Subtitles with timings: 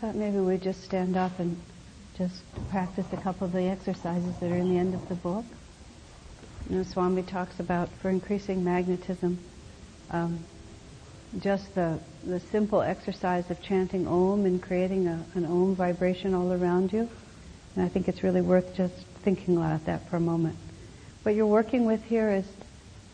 [0.00, 1.60] Thought maybe we'd just stand up and
[2.16, 5.44] just practice a couple of the exercises that are in the end of the book.
[6.70, 9.40] You know, Swami talks about for increasing magnetism,
[10.12, 10.38] um,
[11.40, 16.52] just the, the simple exercise of chanting Om and creating a, an Om vibration all
[16.52, 17.08] around you.
[17.74, 20.56] And I think it's really worth just thinking about that for a moment.
[21.24, 22.44] What you're working with here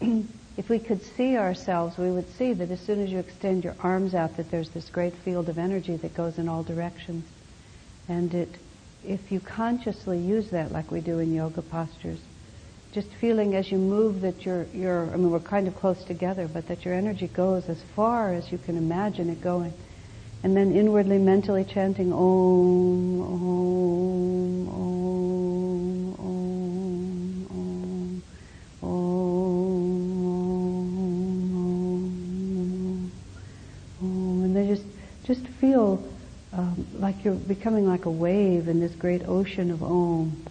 [0.03, 0.25] is
[0.57, 3.75] if we could see ourselves, we would see that as soon as you extend your
[3.81, 7.25] arms out, that there's this great field of energy that goes in all directions.
[8.09, 8.51] And it,
[9.05, 12.21] if you consciously use that like we do in yoga postures,
[12.93, 16.47] just feeling as you move that you're, you're, I mean, we're kind of close together,
[16.47, 19.73] but that your energy goes as far as you can imagine it going.
[20.45, 23.94] And then inwardly, mentally chanting Om, Om,
[37.25, 40.45] you're becoming like a wave in this great ocean of Om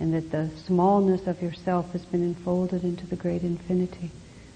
[0.00, 4.10] and that the smallness of yourself has been enfolded into the great infinity.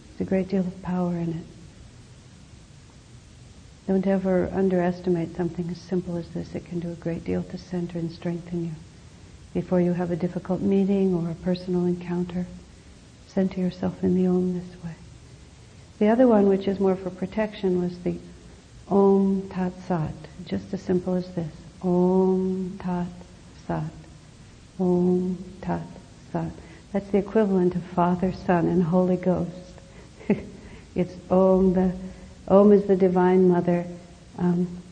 [0.09, 1.47] There's a great deal of power in it.
[3.87, 6.55] Don't ever underestimate something as simple as this.
[6.55, 8.73] It can do a great deal to center and strengthen you.
[9.55, 12.47] Before you have a difficult meeting or a personal encounter,
[13.29, 14.95] center yourself in the Om this way.
[15.99, 18.19] The other one, which is more for protection, was the
[18.91, 20.15] Om Tat Sat.
[20.47, 21.53] Just as simple as this.
[21.83, 23.07] Om Tat
[23.67, 23.91] Sat.
[24.79, 25.87] Om Tat
[26.33, 26.53] Sat.
[26.93, 29.75] That's the equivalent of Father, Son, and Holy Ghost.
[30.95, 31.75] it's Om.
[31.75, 31.93] The
[32.49, 33.85] Om is the Divine Mother.
[34.39, 34.83] Um,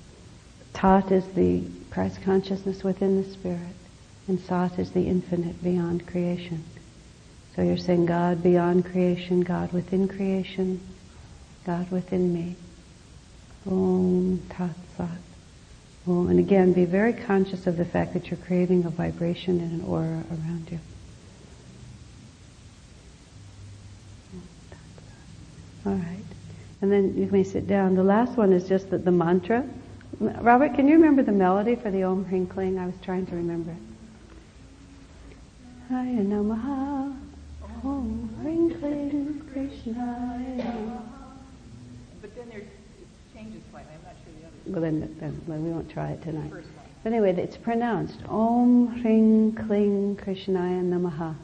[0.74, 3.74] Tat is the Christ consciousness within the Spirit,
[4.28, 6.62] and Sat is the infinite beyond creation.
[7.54, 10.80] So you're saying God beyond creation, God within creation,
[11.64, 12.56] God within me.
[13.66, 15.08] Om Tat Sat.
[16.06, 16.28] Om.
[16.28, 19.88] And again, be very conscious of the fact that you're creating a vibration and an
[19.88, 20.78] aura around you.
[25.84, 26.24] All right.
[26.82, 27.94] And then you may sit down.
[27.94, 29.64] The last one is just the, the mantra.
[30.18, 32.78] Robert, can you remember the melody for the Om Hring Kling?
[32.78, 33.76] I was trying to remember it.
[35.88, 37.14] Haya Namaha
[37.84, 40.42] Om Hring Kling Krishna.
[42.20, 43.94] But then there's, it changes slightly.
[43.94, 44.16] I'm not
[44.74, 45.34] others.
[45.46, 46.52] Well, we won't try it tonight.
[47.02, 51.36] But anyway, it's pronounced Om Hring Kling Krishnaya Namaha.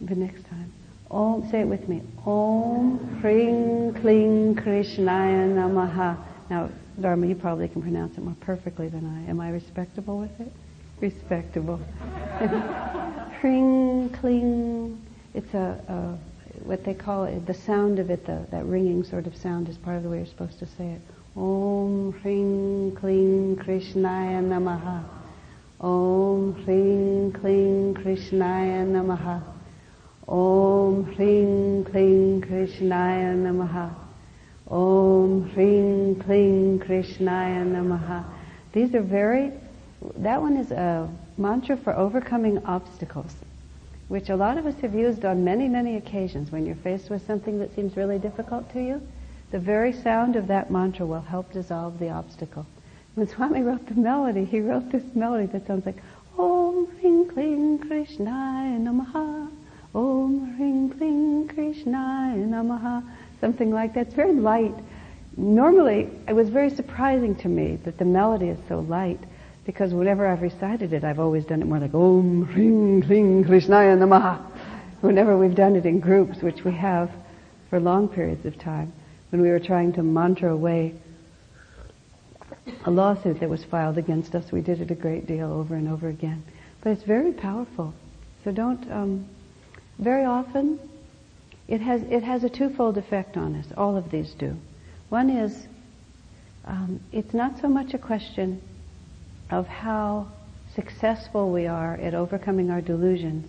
[0.00, 0.72] The next time.
[1.10, 2.02] Om, say it with me.
[2.24, 6.16] Om Hring Kling Krishnaya Namaha.
[6.50, 9.30] Now, Dharma, you probably can pronounce it more perfectly than I.
[9.30, 10.52] Am I respectable with it?
[11.00, 11.76] Respectable.
[13.40, 15.00] Hring Kling.
[15.34, 19.26] It's a, a, what they call it, the sound of it, the, that ringing sort
[19.26, 21.00] of sound is part of the way you're supposed to say it.
[21.38, 25.04] Om Hring Kling Krishnaya Namaha.
[25.80, 29.44] Om Hring Kling Krishnaya Namaha.
[30.26, 33.94] Om Hring Kling Krishnaya Namaha.
[34.68, 38.24] Om Hring Kling Krishnaya Namaha.
[38.72, 39.52] These are very,
[40.16, 43.32] that one is a mantra for overcoming obstacles,
[44.08, 47.24] which a lot of us have used on many, many occasions when you're faced with
[47.28, 49.00] something that seems really difficult to you.
[49.50, 52.66] The very sound of that mantra will help dissolve the obstacle.
[53.14, 56.02] When Swami wrote the melody, he wrote this melody that sounds like
[56.38, 59.50] Om Hring Kling Krishnaya Namaha.
[59.94, 63.02] Om Hring Kling Krishnaya Namaha.
[63.40, 64.08] Something like that.
[64.08, 64.74] It's very light.
[65.38, 69.20] Normally, it was very surprising to me that the melody is so light
[69.64, 73.96] because whenever I've recited it, I've always done it more like Om Hring Kling Krishnaya
[73.96, 74.44] Namaha.
[75.00, 77.10] Whenever we've done it in groups, which we have
[77.70, 78.92] for long periods of time,
[79.30, 80.94] when we were trying to mantra away
[82.84, 85.88] a lawsuit that was filed against us, we did it a great deal over and
[85.88, 86.42] over again.
[86.82, 87.94] But it's very powerful.
[88.44, 89.26] So don't, um,
[89.98, 90.78] very often,
[91.66, 93.66] it has, it has a twofold effect on us.
[93.76, 94.56] All of these do.
[95.08, 95.66] One is,
[96.64, 98.62] um, it's not so much a question
[99.50, 100.28] of how
[100.74, 103.46] successful we are at overcoming our delusions.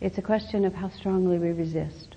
[0.00, 2.07] It's a question of how strongly we resist.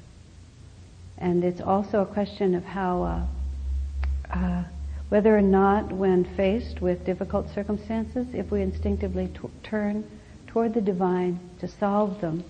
[1.21, 4.63] And it's also a question of how, uh, uh,
[5.09, 10.03] whether or not, when faced with difficult circumstances, if we instinctively t- turn
[10.47, 12.43] toward the divine to solve them,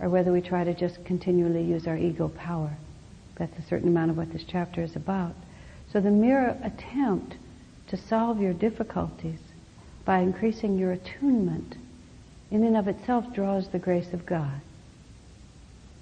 [0.00, 2.76] or whether we try to just continually use our ego power.
[3.36, 5.34] That's a certain amount of what this chapter is about.
[5.92, 7.36] So the mere attempt
[7.86, 9.38] to solve your difficulties
[10.04, 11.76] by increasing your attunement
[12.50, 14.60] in and of itself draws the grace of God.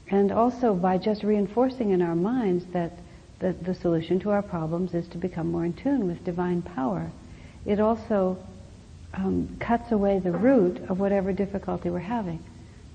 [0.09, 2.93] And also by just reinforcing in our minds that
[3.41, 7.11] the, the solution to our problems is to become more in tune with divine power.
[7.65, 8.39] It also
[9.15, 12.43] um, cuts away the root of whatever difficulty we're having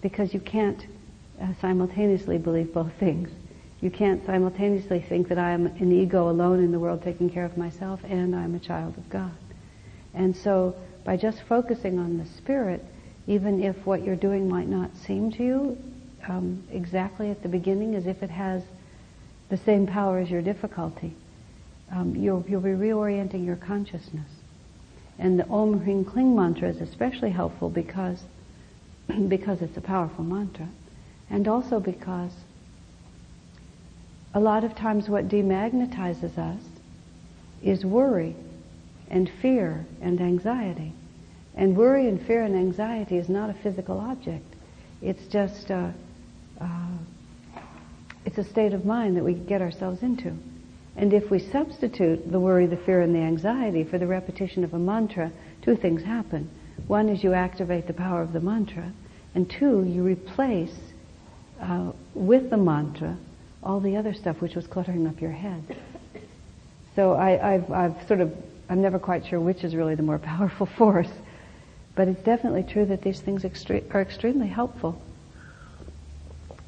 [0.01, 0.85] because you can't
[1.41, 3.29] uh, simultaneously believe both things.
[3.81, 7.45] You can't simultaneously think that I am an ego alone in the world taking care
[7.45, 9.31] of myself and I'm a child of God.
[10.13, 12.85] And so by just focusing on the spirit,
[13.27, 15.77] even if what you're doing might not seem to you
[16.27, 18.63] um, exactly at the beginning as if it has
[19.49, 21.13] the same power as your difficulty,
[21.91, 24.29] um, you'll, you'll be reorienting your consciousness.
[25.19, 28.23] And the Om Hring Kling mantra is especially helpful because,
[29.27, 30.69] because it's a powerful mantra.
[31.29, 32.31] And also because
[34.33, 36.63] a lot of times what demagnetizes us
[37.61, 38.35] is worry
[39.09, 40.93] and fear and anxiety.
[41.55, 44.45] And worry and fear and anxiety is not a physical object.
[45.01, 45.93] It's just a,
[46.61, 47.59] uh,
[48.25, 50.33] it's a state of mind that we get ourselves into.
[50.95, 54.73] And if we substitute the worry, the fear, and the anxiety for the repetition of
[54.73, 55.31] a mantra,
[55.61, 56.49] two things happen.
[56.87, 58.91] One is you activate the power of the mantra,
[59.33, 60.77] and two, you replace
[61.61, 63.17] uh, with the mantra
[63.63, 65.77] all the other stuff which was cluttering up your head.
[66.95, 68.35] So I, have I've sort of,
[68.69, 71.11] I'm never quite sure which is really the more powerful force,
[71.95, 75.01] but it's definitely true that these things extre- are extremely helpful.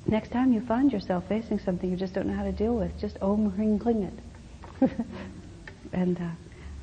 [0.05, 2.99] Next time you find yourself facing something you just don't know how to deal with,
[2.99, 4.89] just om ring kling it.
[5.93, 6.29] and uh,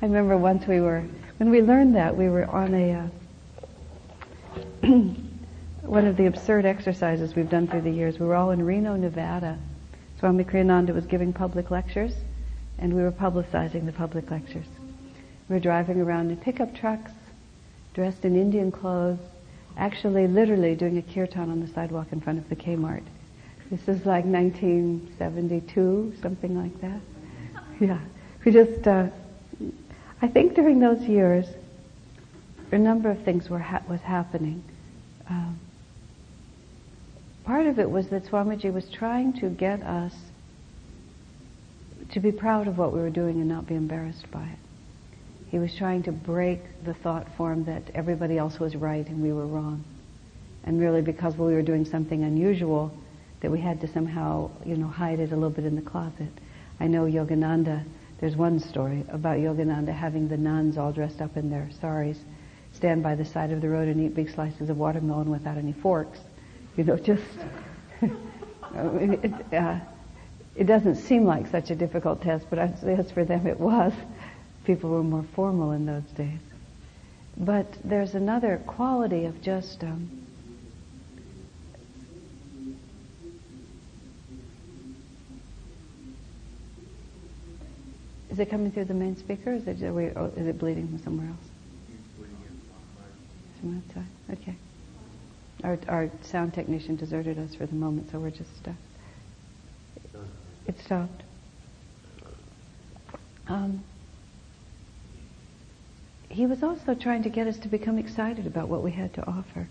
[0.01, 1.03] I remember once we were,
[1.37, 3.07] when we learned that, we were on a, uh,
[5.81, 8.19] one of the absurd exercises we've done through the years.
[8.19, 9.59] We were all in Reno, Nevada.
[10.19, 12.13] Swami Kriyananda was giving public lectures,
[12.79, 14.67] and we were publicizing the public lectures.
[15.47, 17.11] We were driving around in pickup trucks,
[17.93, 19.19] dressed in Indian clothes,
[19.77, 23.03] actually literally doing a kirtan on the sidewalk in front of the Kmart.
[23.69, 26.99] This is like 1972, something like that.
[27.79, 27.99] Yeah.
[28.45, 29.07] We just, uh,
[30.21, 31.45] I think during those years,
[32.71, 34.63] a number of things were ha- was happening.
[35.29, 35.59] Um,
[37.43, 40.13] part of it was that Swamiji was trying to get us
[42.11, 44.59] to be proud of what we were doing and not be embarrassed by it.
[45.51, 49.33] He was trying to break the thought form that everybody else was right and we
[49.33, 49.83] were wrong.
[50.63, 52.89] And really because we were doing something unusual,
[53.41, 56.29] that we had to somehow, you know, hide it a little bit in the closet.
[56.79, 57.83] I know Yogananda,
[58.21, 62.17] there's one story about Yogananda having the nuns all dressed up in their saris
[62.71, 65.73] stand by the side of the road and eat big slices of watermelon without any
[65.73, 66.19] forks.
[66.77, 67.23] You know, just,
[68.01, 69.79] it, uh,
[70.55, 73.91] it doesn't seem like such a difficult test, but as for them it was
[74.65, 76.39] people were more formal in those days.
[77.37, 80.21] But there's another quality of just um,
[88.31, 89.51] Is it coming through the main speaker?
[89.51, 92.29] Is it, we, oh, is it bleeding from somewhere else?
[93.59, 94.39] From outside?
[94.41, 94.55] Okay.
[95.65, 98.75] Our, our sound technician deserted us for the moment, so we're just stuck.
[100.65, 101.23] It stopped.
[103.49, 103.83] Um,
[106.31, 109.27] he was also trying to get us to become excited about what we had to
[109.27, 109.67] offer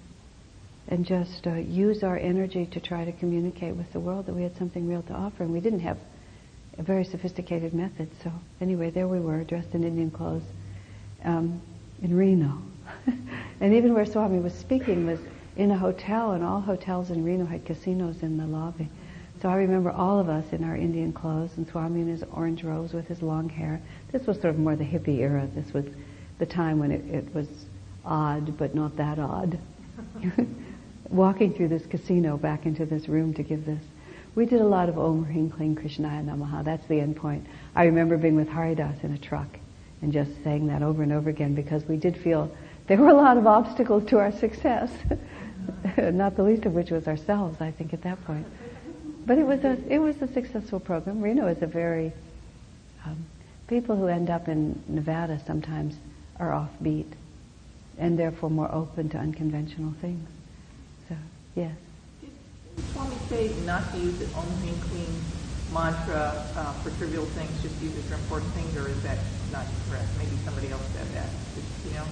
[0.89, 4.43] and just uh, use our energy to try to communicate with the world that we
[4.43, 5.43] had something real to offer.
[5.43, 5.99] And we didn't have
[6.79, 8.11] a very sophisticated method.
[8.23, 10.43] So anyway, there we were, dressed in Indian clothes
[11.25, 11.63] um,
[12.03, 12.61] in Reno.
[13.61, 15.21] and even where Swami was speaking was
[15.57, 18.89] in a hotel, and all hotels in Reno had casinos in the lobby.
[19.41, 22.65] So I remember all of us in our Indian clothes, and Swami in his orange
[22.65, 23.81] robes with his long hair.
[24.13, 25.49] This was sort of more the hippie era.
[25.55, 25.85] This was
[26.41, 27.47] the time when it, it was
[28.05, 29.59] odd, but not that odd.
[31.11, 33.83] Walking through this casino back into this room to give this.
[34.35, 36.65] We did a lot of Om Hring Kling Krishnaya Namaha.
[36.65, 37.47] That's the end point.
[37.75, 39.49] I remember being with Haridas in a truck
[40.03, 42.51] and just saying that over and over again because we did feel
[42.87, 44.91] there were a lot of obstacles to our success.
[45.99, 48.47] not the least of which was ourselves, I think, at that point.
[49.27, 51.21] But it was a it was a successful program.
[51.21, 52.13] Reno is a very
[53.05, 53.27] um,
[53.69, 55.97] people who end up in Nevada sometimes
[56.41, 57.07] are offbeat
[57.99, 60.29] and therefore more open to unconventional things.
[61.09, 61.15] So,
[61.55, 61.77] yes.
[62.23, 62.31] Did
[62.93, 65.21] Swami say not to use the Om Hring Kling
[65.73, 69.19] mantra uh, for trivial things, just use it for important things, or is that
[69.53, 70.09] not correct?
[70.19, 71.29] Maybe somebody else said that.
[71.87, 72.05] you know?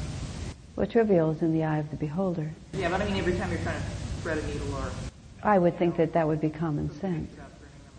[0.76, 2.50] Well, trivial is in the eye of the beholder.
[2.74, 3.88] Yeah, but I mean every time you're trying to
[4.22, 4.90] thread a needle or...
[5.42, 7.30] I would think that that would be common sense.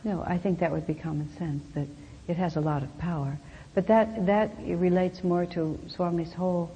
[0.03, 1.87] No, I think that would be common sense, that
[2.27, 3.37] it has a lot of power.
[3.75, 6.71] But that, that relates more to Swami's whole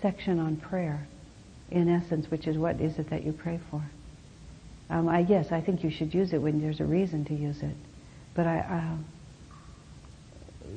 [0.00, 1.06] section on prayer,
[1.70, 3.82] in essence, which is what is it that you pray for.
[4.90, 7.62] Um, I yes, I think you should use it when there's a reason to use
[7.62, 7.76] it,
[8.34, 8.96] but I, uh,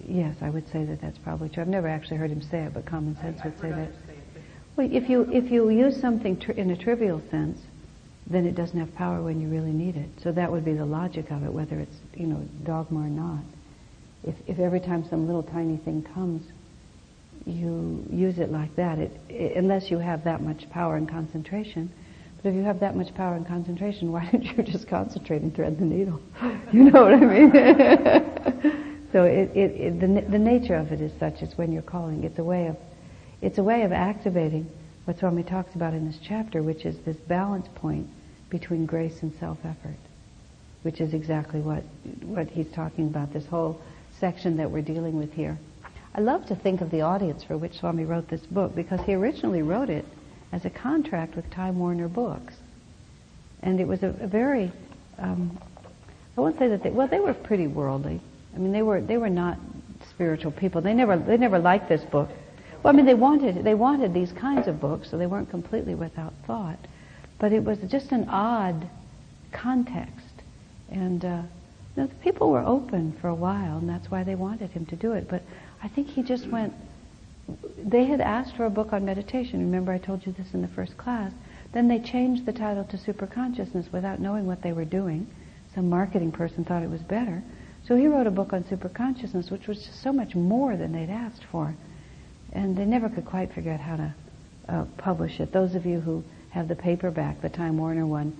[0.05, 1.61] yes, I would say that that's probably true.
[1.61, 3.73] I've never actually heard him say it, but common sense I, would say that.
[3.73, 4.41] others say it, but
[4.75, 7.57] Well, if you if you use something tr- in a trivial sense,
[8.27, 10.09] then it doesn't have power when you really need it.
[10.21, 13.43] So that would be the logic of it, whether it's you know dogma or not.
[14.23, 16.43] If if every time some little tiny thing comes,
[17.45, 21.91] you use it like that, it, i unless you have that much power and concentration.
[22.41, 25.55] But if you have that much power and concentration, why don't you just concentrate and
[25.55, 26.19] thread the needle?
[26.73, 27.51] You know what I mean?
[29.11, 31.41] so it, it, it the the nature of it is such.
[31.41, 32.23] It's when you're calling.
[32.23, 32.77] It's a way of
[33.41, 34.67] it's a way of activating
[35.05, 38.07] what Swami talks about in this chapter, which is this balance point
[38.49, 39.97] between grace and self-effort,
[40.83, 41.83] which is exactly what
[42.23, 43.33] what he's talking about.
[43.33, 43.81] This whole
[44.21, 45.57] section that we're dealing with here.
[46.15, 49.15] I love to think of the audience for which Swami wrote this book because he
[49.15, 50.05] originally wrote it
[50.53, 52.53] as a contract with Time Warner Books,
[53.61, 54.71] and it was a, a very
[55.17, 55.59] um,
[56.37, 58.21] I won't say that they well they were pretty worldly.
[58.55, 59.57] I mean they were they were not
[60.09, 60.81] spiritual people.
[60.81, 62.29] They never they never liked this book.
[62.83, 65.95] Well, I mean they wanted they wanted these kinds of books, so they weren't completely
[65.95, 66.79] without thought.
[67.39, 68.87] But it was just an odd
[69.51, 70.43] context,
[70.89, 71.41] and uh,
[71.97, 74.95] know, the people were open for a while, and that's why they wanted him to
[74.95, 75.27] do it.
[75.29, 75.43] But
[75.83, 76.73] I think he just went.
[77.77, 79.59] They had asked for a book on meditation.
[79.59, 81.31] Remember, I told you this in the first class.
[81.73, 85.27] Then they changed the title to Superconsciousness without knowing what they were doing.
[85.73, 87.41] Some marketing person thought it was better.
[87.87, 91.09] So he wrote a book on superconsciousness, which was just so much more than they'd
[91.09, 91.73] asked for.
[92.53, 94.13] And they never could quite figure out how to
[94.67, 95.51] uh, publish it.
[95.51, 98.35] Those of you who have the paperback, the Time Warner one,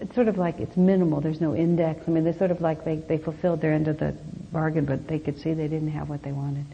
[0.00, 1.20] it's sort of like it's minimal.
[1.20, 2.00] There's no index.
[2.06, 4.16] I mean, they're sort of like they, they fulfilled their end of the
[4.52, 6.64] bargain, but they could see they didn't have what they wanted.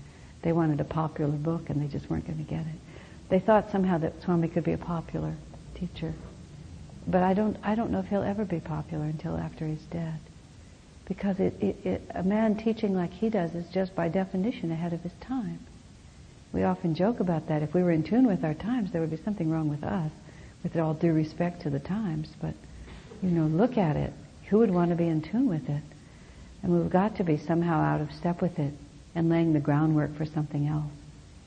[0.43, 2.81] They wanted a popular book, and they just weren't going to get it.
[3.29, 5.35] They thought somehow that Swami could be a popular
[5.75, 6.15] teacher,
[7.07, 7.57] but I don't.
[7.65, 10.21] I don't know if he'll ever be popular until after he's dead,
[11.09, 14.93] because it, it, it, a man teaching like he does is just by definition ahead
[14.93, 15.59] of his time.
[16.53, 17.63] We often joke about that.
[17.63, 20.13] If we were in tune with our times, there would be something wrong with us,
[20.63, 22.29] with all due respect to the times.
[22.41, 22.55] But
[23.23, 24.13] you know, look at it.
[24.49, 25.83] Who would want to be in tune with it?
[26.63, 28.73] And we've got to be somehow out of step with it
[29.15, 30.93] and laying the groundwork for something else.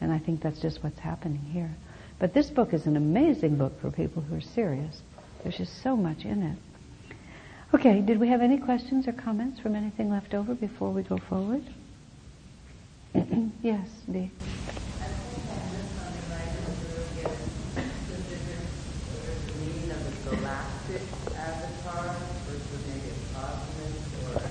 [0.02, 1.72] And I think that's just what's happening here.
[2.20, 5.02] But this book is an amazing book for people who are serious.
[5.44, 6.58] There's just so much in it.
[7.74, 11.18] Okay, did we have any questions or comments from anything left over before we go
[11.30, 11.64] forward?
[13.62, 14.32] yes, Dee
[21.40, 23.94] avatar versus maybe a cosmic
[24.26, 24.42] or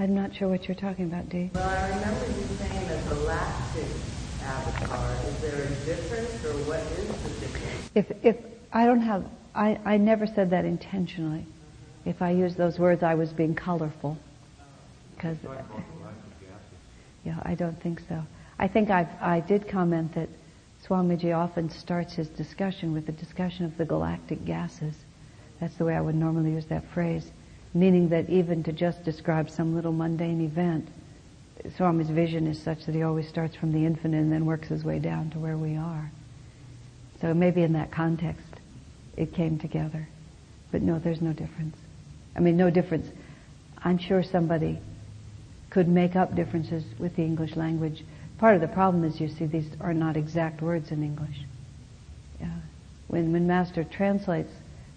[0.00, 1.50] I'm not sure what you're talking about, Dee.
[1.54, 3.88] well I remember you saying a galactic
[4.44, 5.12] avatar.
[5.26, 7.90] Is there a difference or what is the difference?
[7.96, 8.36] If, if
[8.72, 9.24] I don't have,
[9.56, 11.40] I, I never said that intentionally.
[11.40, 12.10] Mm-hmm.
[12.10, 14.16] If I used those words, I was being colorful.
[15.16, 15.36] Because,
[17.24, 18.22] yeah, I don't think so.
[18.56, 20.28] I think I I did comment that
[20.86, 24.94] Swamiji often starts his discussion with a discussion of the galactic gases.
[25.60, 27.32] That's the way I would normally use that phrase,
[27.78, 30.88] meaning that even to just describe some little mundane event,
[31.76, 34.84] Swami's vision is such that he always starts from the infinite and then works his
[34.84, 36.10] way down to where we are.
[37.20, 38.60] So maybe in that context,
[39.16, 40.08] it came together.
[40.70, 41.76] But no, there's no difference.
[42.36, 43.08] I mean, no difference.
[43.82, 44.78] I'm sure somebody
[45.70, 48.04] could make up differences with the English language.
[48.38, 51.40] Part of the problem is, you see, these are not exact words in English.
[52.40, 52.48] Yeah.
[53.08, 54.52] When, when Master translates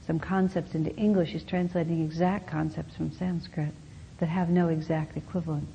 [0.07, 3.73] some concepts into English, he's translating exact concepts from Sanskrit
[4.19, 5.67] that have no exact equivalent,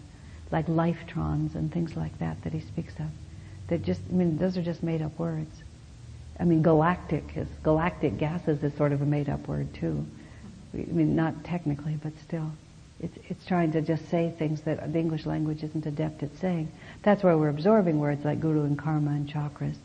[0.51, 3.07] like lifetrons and things like that that he speaks of.
[3.69, 5.63] That just, I mean, those are just made up words.
[6.39, 10.05] I mean, galactic is, galactic gases is sort of a made up word too.
[10.75, 12.51] I mean, not technically, but still.
[13.01, 16.71] It's, it's trying to just say things that the English language isn't adept at saying.
[17.03, 19.77] That's where we're absorbing words like guru and karma and chakras.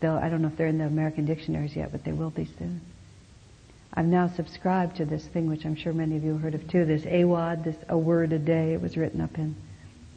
[0.00, 2.46] Though I don't know if they're in the American dictionaries yet, but they will be
[2.58, 2.80] soon.
[3.92, 6.68] I've now subscribed to this thing, which I'm sure many of you have heard of
[6.68, 8.72] too, this AWAD, this a word a day.
[8.72, 9.56] It was written up in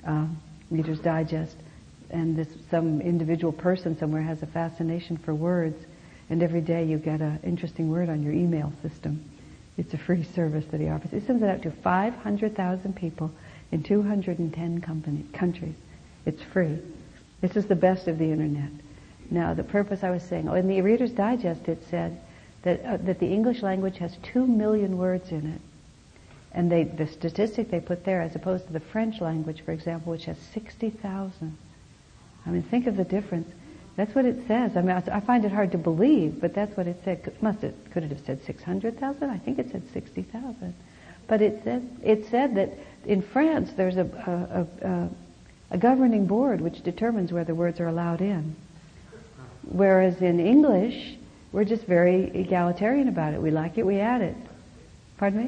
[0.05, 1.55] um, Reader's Digest.
[2.11, 5.83] And this, some individual person somewhere has a fascination for words,
[6.29, 9.27] and every day you get an interesting word on your email system.
[9.77, 11.09] It's a free service that he offers.
[11.09, 13.31] He sends it out to 500,000 people
[13.71, 15.75] in 210 company, countries.
[16.27, 16.77] It's free.
[17.41, 18.69] This is the best of the internet.
[19.31, 22.21] Now, the purpose I was saying, oh, in the Reader's Digest it said
[22.63, 25.61] that, uh, that the English language has 2 million words in it.
[26.53, 30.11] And they, the statistic they put there, as opposed to the French language, for example,
[30.11, 31.57] which has 60,000.
[32.45, 33.49] I mean, think of the difference.
[33.95, 34.75] That's what it says.
[34.75, 37.35] I mean, I find it hard to believe, but that's what it said.
[37.41, 39.29] Must it, could it have said 600,000?
[39.29, 40.73] I think it said 60,000.
[41.27, 42.73] But it said, it said that
[43.05, 45.09] in France there's a, a, a,
[45.71, 48.55] a governing board which determines whether words are allowed in.
[49.63, 51.15] Whereas in English,
[51.53, 53.41] we're just very egalitarian about it.
[53.41, 54.35] We like it, we add it.
[55.17, 55.43] Pardon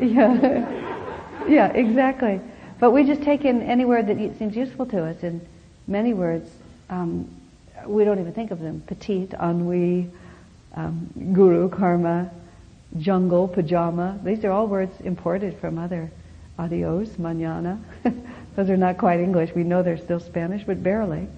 [0.00, 0.06] me?
[0.06, 1.44] Yeah.
[1.48, 2.40] yeah, exactly.
[2.80, 5.22] But we just take in any word that seems useful to us.
[5.22, 5.40] And
[5.86, 6.50] many words,
[6.90, 7.30] um,
[7.86, 8.82] we don't even think of them.
[8.86, 10.10] Petite, ennui,
[10.74, 12.30] um, guru, karma,
[12.98, 14.18] jungle, pajama.
[14.24, 16.10] These are all words imported from other
[16.58, 17.80] adios, mañana.
[18.56, 19.54] Those are not quite English.
[19.54, 21.28] We know they're still Spanish, but barely.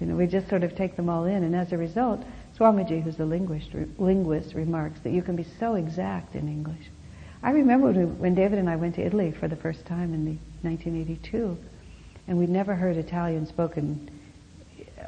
[0.00, 2.22] You know, we just sort of take them all in, and as a result,
[2.56, 6.90] Swamiji, who's a linguist, linguist remarks that you can be so exact in English.
[7.42, 10.38] I remember when David and I went to Italy for the first time in the
[10.62, 11.56] 1982,
[12.28, 14.10] and we'd never heard Italian spoken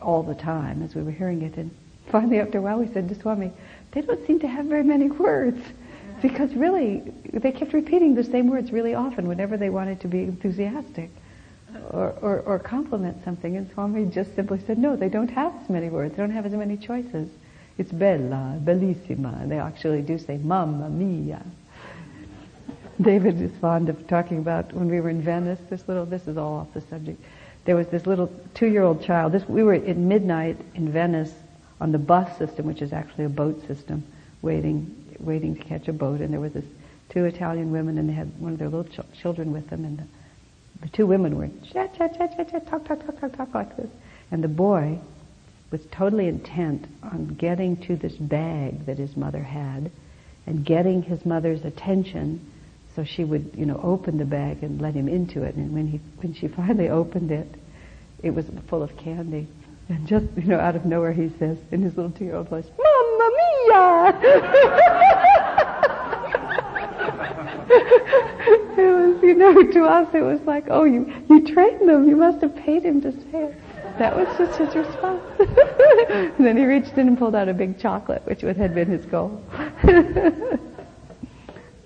[0.03, 1.57] all the time as we were hearing it.
[1.57, 1.71] And
[2.13, 3.51] finally, after a while, we said to Swami,
[3.93, 5.61] they don't seem to have very many words.
[6.21, 10.23] Because really, they kept repeating the same words really often whenever they wanted to be
[10.23, 11.11] enthusiastic
[11.91, 13.57] or, or, or compliment something.
[13.57, 16.17] And Swami just simply said, no, they don't have as many words.
[16.17, 17.29] They don't have as many choices.
[17.79, 19.49] It's bella, bellissima.
[19.49, 21.43] They actually do say mamma mia.
[23.01, 26.37] David is fond of talking about when we were in Venice, this little, this is
[26.37, 27.23] all off the subject.
[27.65, 29.33] There was this little two-year-old child.
[29.33, 31.33] This, we were at midnight in Venice
[31.81, 34.03] on the bus system, which is actually a boat system,
[34.43, 36.21] waiting, waiting to catch a boat.
[36.21, 36.65] And there was this
[37.11, 39.99] two Italian women, and they had one of their little ch- children with them, and
[39.99, 40.05] the,
[40.83, 43.77] the two women were chat, chat, chat, chat, chat, talk, talk, talk, talk, talk like
[43.77, 43.91] this.
[44.33, 44.99] And the boy
[45.71, 49.91] was totally intent on getting to this bag that his mother had
[50.47, 52.41] and getting his mother's attention
[52.97, 55.55] so she would, you know, open the bag and let him into it.
[55.55, 57.47] And when he, when she finally opened it,
[58.23, 59.47] it was full of candy.
[59.89, 63.31] And just, you know, out of nowhere he says in his little two-year-old voice, Mamma
[63.37, 64.19] mia!
[68.77, 72.09] it was, you know, to us it was like, oh, you, you trained them.
[72.09, 73.55] You must have paid him to say it.
[73.99, 75.23] That was just his response.
[75.39, 79.05] and then he reached in and pulled out a big chocolate, which had been his
[79.07, 79.43] goal.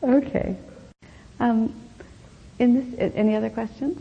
[0.02, 0.56] okay.
[1.40, 1.74] Um,
[2.58, 4.00] in this, any other questions?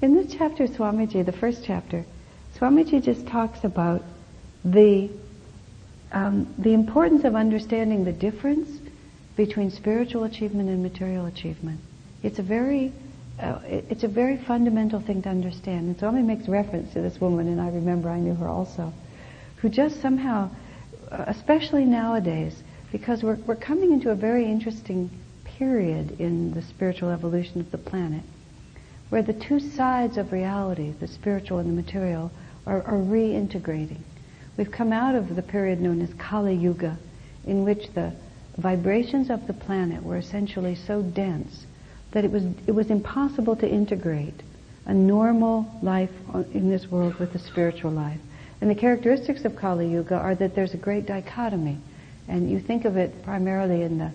[0.00, 2.04] In this chapter, Swamiji, the first chapter,
[2.56, 4.02] Swamiji just talks about
[4.64, 5.10] the
[6.12, 8.68] um, the importance of understanding the difference
[9.36, 11.80] between spiritual achievement and material achievement.
[12.22, 12.92] It's a very
[13.40, 15.88] uh, it's a very fundamental thing to understand.
[15.88, 18.92] And Swami makes reference to this woman, and I remember I knew her also,
[19.56, 20.50] who just somehow,
[21.10, 25.10] uh, especially nowadays, because we're, we're coming into a very interesting
[25.44, 28.22] period in the spiritual evolution of the planet
[29.10, 32.30] where the two sides of reality, the spiritual and the material,
[32.66, 34.00] are, are reintegrating.
[34.56, 36.96] We've come out of the period known as Kali Yuga,
[37.44, 38.14] in which the
[38.56, 41.66] vibrations of the planet were essentially so dense
[42.12, 44.42] that it was, it was impossible to integrate
[44.86, 46.10] a normal life
[46.52, 48.20] in this world with the spiritual life.
[48.60, 51.78] And the characteristics of Kali Yuga are that there's a great dichotomy.
[52.28, 54.12] And you think of it primarily in the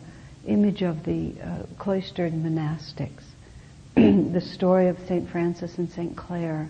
[0.47, 3.23] image of the uh, cloistered monastics.
[3.95, 5.29] the story of St.
[5.29, 6.15] Francis and St.
[6.15, 6.69] Clare.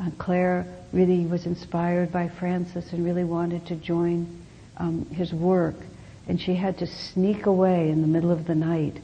[0.00, 4.42] Uh, Clare really was inspired by Francis and really wanted to join
[4.78, 5.76] um, his work.
[6.26, 8.98] And she had to sneak away in the middle of the night.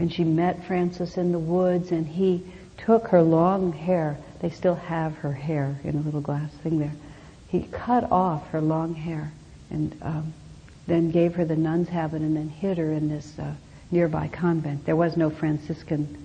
[0.00, 2.42] And she met Francis in the woods and he
[2.78, 4.16] took her long hair.
[4.40, 6.94] They still have her hair in a little glass thing there.
[7.48, 9.30] He cut off her long hair
[9.68, 10.32] and um,
[10.86, 13.52] then gave her the nun's habit and then hid her in this uh,
[13.90, 14.86] nearby convent.
[14.86, 16.16] There was no Franciscan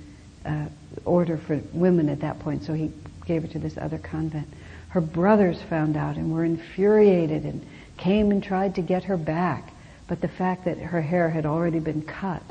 [0.45, 0.67] uh,
[1.03, 2.93] order for women at that point, so he
[3.25, 4.47] gave her to this other convent.
[4.87, 7.65] Her brothers found out and were infuriated and
[7.97, 9.73] came and tried to get her back.
[10.07, 12.41] But the fact that her hair had already been cut,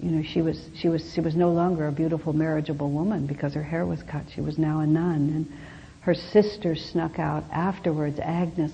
[0.00, 3.54] you know, she was she was she was no longer a beautiful marriageable woman because
[3.54, 4.24] her hair was cut.
[4.34, 5.52] She was now a nun, and
[6.00, 8.18] her sister snuck out afterwards.
[8.18, 8.72] Agnes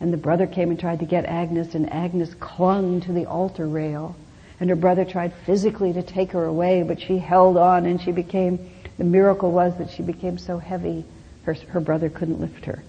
[0.00, 3.68] and the brother came and tried to get Agnes, and Agnes clung to the altar
[3.68, 4.16] rail.
[4.58, 8.12] And her brother tried physically to take her away, but she held on and she
[8.12, 11.04] became, the miracle was that she became so heavy,
[11.44, 12.82] her, her brother couldn't lift her.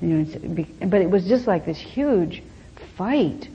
[0.00, 2.42] You know, but it was just like this huge
[2.96, 3.48] fight.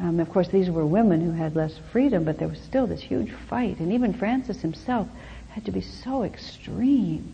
[0.00, 3.00] Um, of course, these were women who had less freedom, but there was still this
[3.00, 3.80] huge fight.
[3.80, 5.08] And even Francis himself
[5.50, 7.32] had to be so extreme.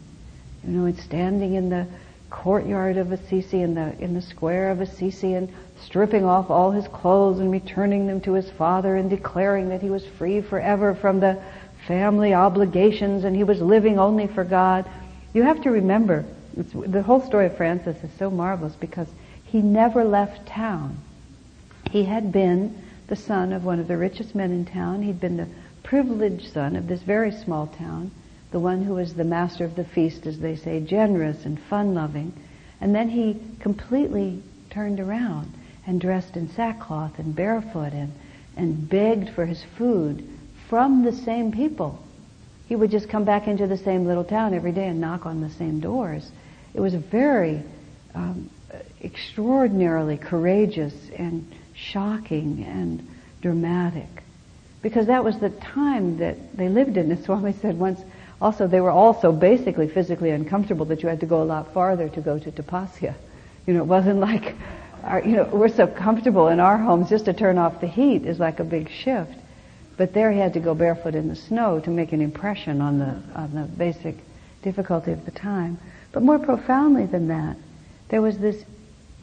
[0.65, 1.87] You know, and standing in the
[2.31, 5.53] courtyard of Assisi, in the, in the square of Assisi, and
[5.85, 9.91] stripping off all his clothes and returning them to his father and declaring that he
[9.91, 11.41] was free forever from the
[11.87, 14.89] family obligations and he was living only for God.
[15.35, 16.25] You have to remember,
[16.57, 19.09] the whole story of Francis is so marvelous because
[19.45, 20.97] he never left town.
[21.91, 25.03] He had been the son of one of the richest men in town.
[25.03, 25.49] He'd been the
[25.83, 28.11] privileged son of this very small town
[28.55, 32.33] the one who was the master of the feast, as they say, generous and fun-loving.
[32.81, 35.53] And then he completely turned around
[35.89, 38.13] and dressed in sackcloth and barefoot and,
[38.57, 40.25] and begged for his food
[40.69, 42.01] from the same people.
[42.69, 45.41] He would just come back into the same little town every day and knock on
[45.41, 46.31] the same doors.
[46.75, 47.61] It was very
[48.15, 48.49] um,
[49.03, 53.07] extraordinarily courageous and shocking and
[53.43, 54.09] dramatic.
[54.83, 57.11] Because that was the time that they lived in.
[57.11, 58.01] As Swami said once,
[58.41, 62.09] also they were also basically physically uncomfortable that you had to go a lot farther
[62.09, 63.15] to go to Tapasya.
[63.67, 64.55] You know, it wasn't like,
[65.03, 68.25] our, you know, we're so comfortable in our homes just to turn off the heat
[68.25, 69.35] is like a big shift.
[69.97, 72.99] But there he had to go barefoot in the snow to make an impression on
[72.99, 74.17] the, on the basic
[74.63, 75.79] difficulty of the time.
[76.11, 77.57] But more profoundly than that,
[78.09, 78.65] there was this,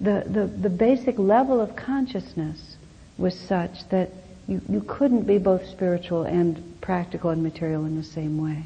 [0.00, 2.76] the, the, the basic level of consciousness
[3.18, 4.10] was such that
[4.48, 8.64] you, you couldn't be both spiritual and practical and material in the same way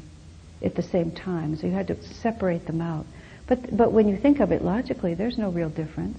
[0.63, 1.55] at the same time.
[1.55, 3.05] So you had to separate them out.
[3.47, 6.17] But, but when you think of it logically, there's no real difference.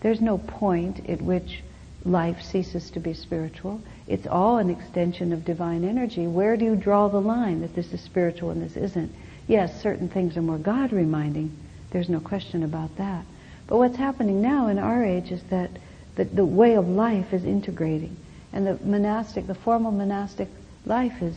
[0.00, 1.62] There's no point at which
[2.04, 3.80] life ceases to be spiritual.
[4.06, 6.26] It's all an extension of divine energy.
[6.26, 9.12] Where do you draw the line that this is spiritual and this isn't?
[9.48, 11.56] Yes, certain things are more God reminding.
[11.90, 13.24] There's no question about that.
[13.66, 15.70] But what's happening now in our age is that
[16.16, 18.16] the, the way of life is integrating.
[18.52, 20.48] And the monastic, the formal monastic
[20.86, 21.34] life is,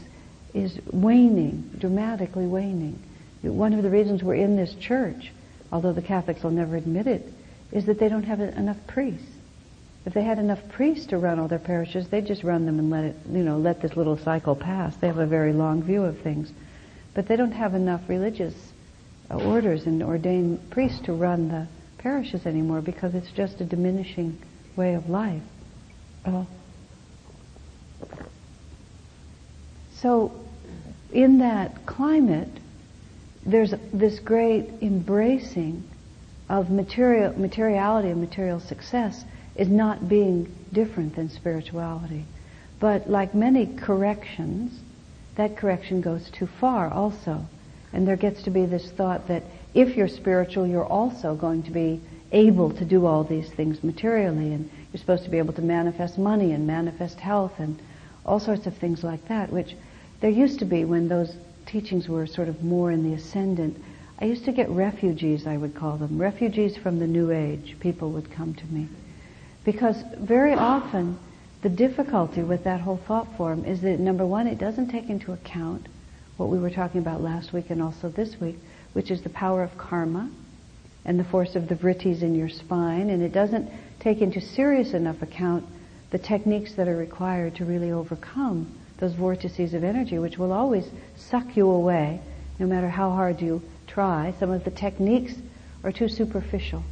[0.53, 2.99] is waning, dramatically waning.
[3.41, 5.31] One of the reasons we're in this church,
[5.71, 7.25] although the Catholics will never admit it,
[7.71, 9.27] is that they don't have enough priests.
[10.05, 12.89] If they had enough priests to run all their parishes, they'd just run them and
[12.89, 14.95] let it, you know, let this little cycle pass.
[14.97, 16.51] They have a very long view of things.
[17.13, 18.53] But they don't have enough religious
[19.29, 24.37] uh, orders and ordained priests to run the parishes anymore because it's just a diminishing
[24.75, 25.41] way of life.
[26.25, 26.45] Uh,
[30.01, 30.31] so,
[31.11, 32.49] in that climate,
[33.45, 35.83] there's this great embracing
[36.49, 39.23] of material, materiality and material success
[39.55, 42.25] is not being different than spirituality.
[42.79, 44.79] But like many corrections,
[45.35, 47.45] that correction goes too far also.
[47.93, 49.43] And there gets to be this thought that
[49.77, 54.51] if you're spiritual, you're also going to be able to do all these things materially.
[54.53, 57.79] And you're supposed to be able to manifest money and manifest health and
[58.25, 59.75] all sorts of things like that, which
[60.19, 61.35] there used to be when those
[61.67, 63.77] teachings were sort of more in the ascendant.
[64.19, 67.77] I used to get refugees, I would call them, refugees from the New Age.
[67.79, 68.89] People would come to me.
[69.63, 71.19] Because very often
[71.61, 75.33] the difficulty with that whole thought form is that number one, it doesn't take into
[75.33, 75.87] account
[76.37, 78.57] what we were talking about last week and also this week,
[78.97, 80.27] which is the power of karma
[81.05, 84.95] and the force of the vrittis in your spine, and it doesn't take into serious
[84.95, 85.63] enough account
[86.09, 90.83] the techniques that are required to really overcome those vortices of energy, which will always
[91.15, 92.19] suck you away,
[92.57, 94.33] no matter how hard you try.
[94.39, 95.35] Some of the techniques
[95.83, 96.83] are too superficial.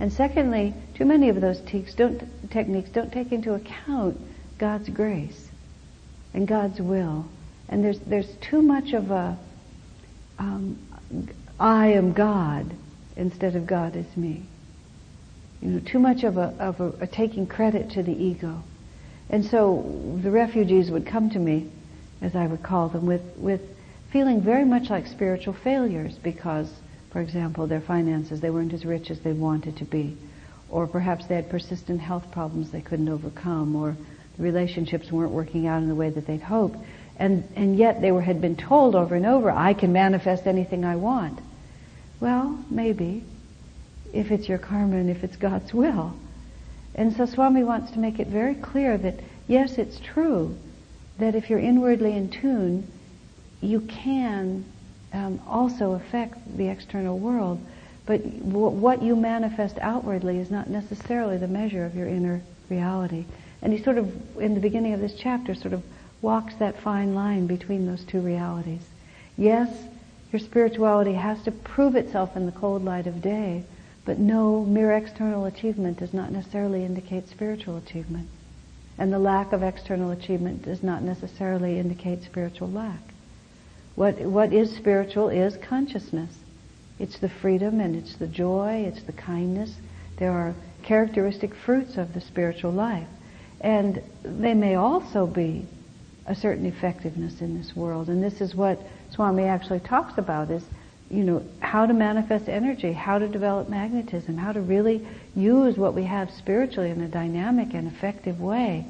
[0.00, 4.18] And secondly, too many of those techniques don't, techniques don't take into account
[4.56, 5.50] God's grace
[6.32, 7.26] and God's will.
[7.68, 9.38] And there's, there's too much of a,
[10.38, 10.78] um,
[11.60, 12.74] I am God
[13.16, 14.42] instead of God is me.
[15.60, 18.62] You know, too much of a, of a, a taking credit to the ego.
[19.28, 21.70] And so the refugees would come to me,
[22.20, 23.60] as I would call them, with, with
[24.10, 26.72] feeling very much like spiritual failures because
[27.10, 30.16] for example, their finances, they weren't as rich as they wanted to be.
[30.68, 33.96] Or perhaps they had persistent health problems they couldn't overcome, or
[34.36, 36.78] the relationships weren't working out in the way that they'd hoped.
[37.16, 40.84] And, and yet they were, had been told over and over, I can manifest anything
[40.84, 41.40] I want.
[42.20, 43.24] Well, maybe,
[44.12, 46.14] if it's your karma and if it's God's will.
[46.94, 50.56] And so Swami wants to make it very clear that, yes, it's true
[51.18, 52.86] that if you're inwardly in tune,
[53.60, 54.64] you can
[55.12, 57.60] um, also affect the external world.
[58.06, 63.24] But w- what you manifest outwardly is not necessarily the measure of your inner reality.
[63.62, 65.82] And he sort of, in the beginning of this chapter, sort of
[66.22, 68.82] walks that fine line between those two realities.
[69.36, 69.70] Yes,
[70.32, 73.64] your spirituality has to prove itself in the cold light of day,
[74.04, 78.28] but no mere external achievement does not necessarily indicate spiritual achievement.
[78.98, 83.00] And the lack of external achievement does not necessarily indicate spiritual lack.
[83.96, 86.34] What, what is spiritual is consciousness.
[86.98, 89.74] It's the freedom and it's the joy, it's the kindness.
[90.18, 93.08] There are characteristic fruits of the spiritual life.
[93.60, 95.66] And they may also be
[96.26, 98.08] a certain effectiveness in this world.
[98.08, 98.78] And this is what
[99.12, 100.62] Swami actually talks about is,
[101.10, 105.94] you know, how to manifest energy, how to develop magnetism, how to really use what
[105.94, 108.86] we have spiritually in a dynamic and effective way,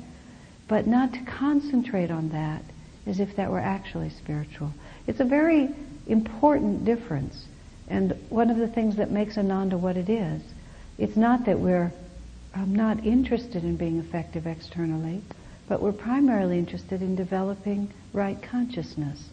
[0.69, 2.63] but not to concentrate on that
[3.07, 4.73] as if that were actually spiritual.
[5.07, 5.71] It's a very
[6.07, 7.47] important difference.
[7.89, 10.43] And one of the things that makes Ananda what it is,
[10.99, 11.93] it's not that we're
[12.55, 15.23] um, not interested in being effective externally,
[15.69, 19.30] but we're primarily interested in developing right consciousness.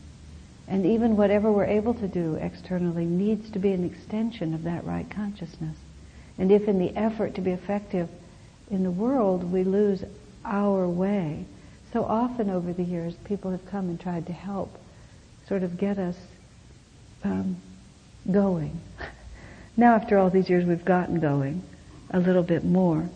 [0.68, 4.86] And even whatever we're able to do externally needs to be an extension of that
[4.86, 5.78] right consciousness.
[6.38, 8.10] And if in the effort to be effective
[8.70, 10.04] in the world we lose
[10.44, 11.46] our way,
[11.94, 14.78] so often over the years people have come and tried to help
[15.48, 16.16] sort of get us
[17.24, 17.58] um,
[18.30, 18.80] going.
[19.78, 21.64] now after all these years we've gotten going
[22.12, 23.10] a little bit more.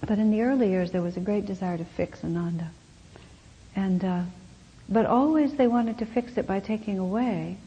[0.00, 2.70] But in the early years there was a great desire to fix Ananda.
[3.76, 4.22] And uh,
[4.88, 7.58] but always they wanted to fix it by taking away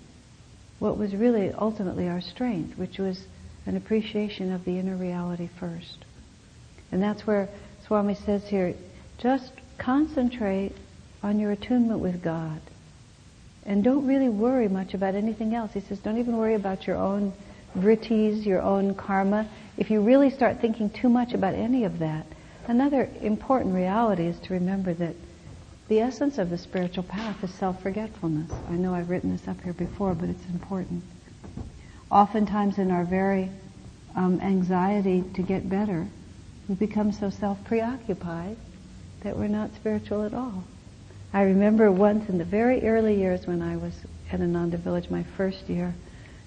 [0.80, 3.26] what was really ultimately our strength, which was
[3.66, 6.06] an appreciation of the inner reality first.
[6.92, 7.50] And that's where
[7.88, 8.74] Swami says here,
[9.18, 10.74] just concentrate
[11.24, 12.62] on your attunement with God.
[13.66, 15.72] And don't really worry much about anything else.
[15.74, 17.34] He says, don't even worry about your own
[17.76, 19.50] vrittis, your own karma.
[19.78, 22.28] If you really start thinking too much about any of that,
[22.68, 25.16] another important reality is to remember that
[25.88, 28.52] the essence of the spiritual path is self-forgetfulness.
[28.70, 31.04] I know I've written this up here before, but it's important.
[32.10, 33.52] Oftentimes in our very
[34.16, 36.08] um, anxiety to get better,
[36.68, 38.58] we become so self-preoccupied
[39.22, 40.64] that we're not spiritual at all.
[41.34, 43.94] I remember once in the very early years when I was
[44.32, 45.94] at Ananda Village, my first year,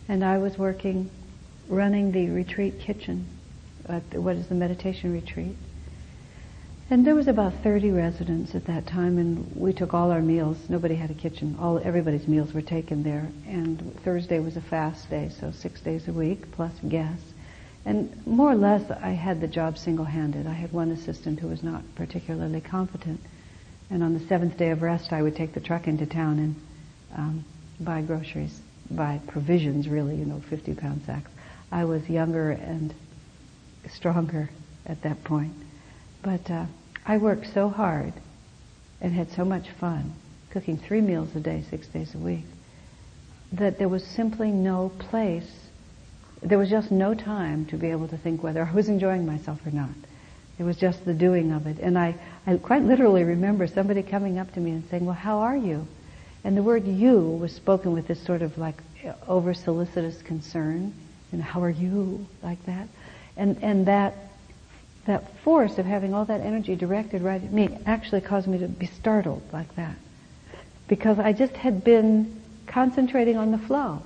[0.08, 1.10] and I was working,
[1.68, 3.26] running the retreat kitchen,
[3.88, 5.56] at what is the meditation retreat.
[6.90, 10.56] And there was about 30 residents at that time, and we took all our meals.
[10.70, 11.54] Nobody had a kitchen.
[11.60, 13.28] All everybody's meals were taken there.
[13.46, 17.34] And Thursday was a fast day, so six days a week plus guests.
[17.84, 20.46] And more or less, I had the job single-handed.
[20.46, 23.20] I had one assistant who was not particularly competent.
[23.90, 26.56] And on the seventh day of rest, I would take the truck into town and
[27.14, 27.44] um,
[27.80, 28.58] buy groceries,
[28.90, 31.30] buy provisions, really, you know, 50-pound sacks.
[31.70, 32.94] I was younger and
[33.90, 34.48] stronger
[34.86, 35.52] at that point.
[36.22, 36.66] But uh,
[37.08, 38.12] I worked so hard
[39.00, 40.12] and had so much fun
[40.50, 42.44] cooking three meals a day, six days a week,
[43.52, 45.50] that there was simply no place,
[46.42, 49.58] there was just no time to be able to think whether I was enjoying myself
[49.66, 49.88] or not.
[50.58, 51.78] It was just the doing of it.
[51.78, 52.14] And I,
[52.46, 55.86] I quite literally remember somebody coming up to me and saying, well, how are you?
[56.44, 58.76] And the word you was spoken with this sort of like
[59.26, 60.92] over solicitous concern.
[61.32, 62.26] And how are you?
[62.42, 62.88] Like that.
[63.36, 64.14] And, and that
[65.08, 68.68] that force of having all that energy directed right at me actually caused me to
[68.68, 69.96] be startled like that.
[70.86, 74.02] Because I just had been concentrating on the flow.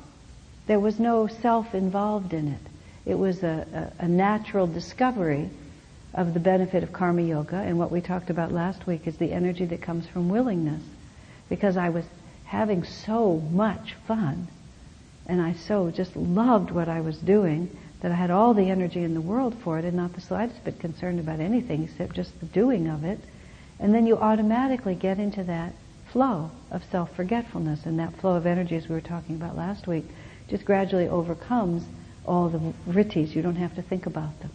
[0.68, 2.60] There was no self involved in it.
[3.04, 5.50] It was a, a, a natural discovery
[6.14, 9.32] of the benefit of karma yoga, and what we talked about last week is the
[9.32, 10.82] energy that comes from willingness.
[11.48, 12.04] Because I was
[12.44, 14.46] having so much fun,
[15.26, 19.02] and I so just loved what I was doing, that I had all the energy
[19.02, 22.38] in the world for it and not the slightest bit concerned about anything except just
[22.40, 23.20] the doing of it.
[23.78, 25.72] And then you automatically get into that
[26.12, 30.04] flow of self-forgetfulness and that flow of energy as we were talking about last week
[30.48, 31.84] just gradually overcomes
[32.26, 32.58] all the
[32.92, 33.34] vrittis.
[33.34, 34.50] You don't have to think about them.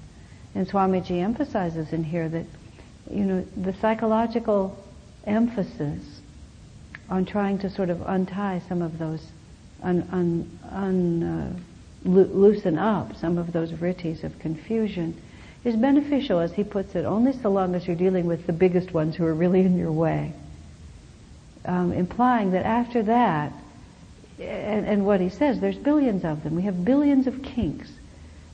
[0.53, 2.45] And Swamiji emphasizes in here that,
[3.09, 4.77] you know, the psychological
[5.25, 6.03] emphasis
[7.09, 9.25] on trying to sort of untie some of those
[9.81, 11.59] un, un, un uh,
[12.07, 15.19] loosen up some of those vrittis of confusion
[15.63, 18.93] is beneficial, as he puts it, only so long as you're dealing with the biggest
[18.93, 20.33] ones who are really in your way.
[21.65, 23.51] Um, implying that after that,
[24.39, 26.55] and, and, what he says, there's billions of them.
[26.55, 27.91] We have billions of kinks.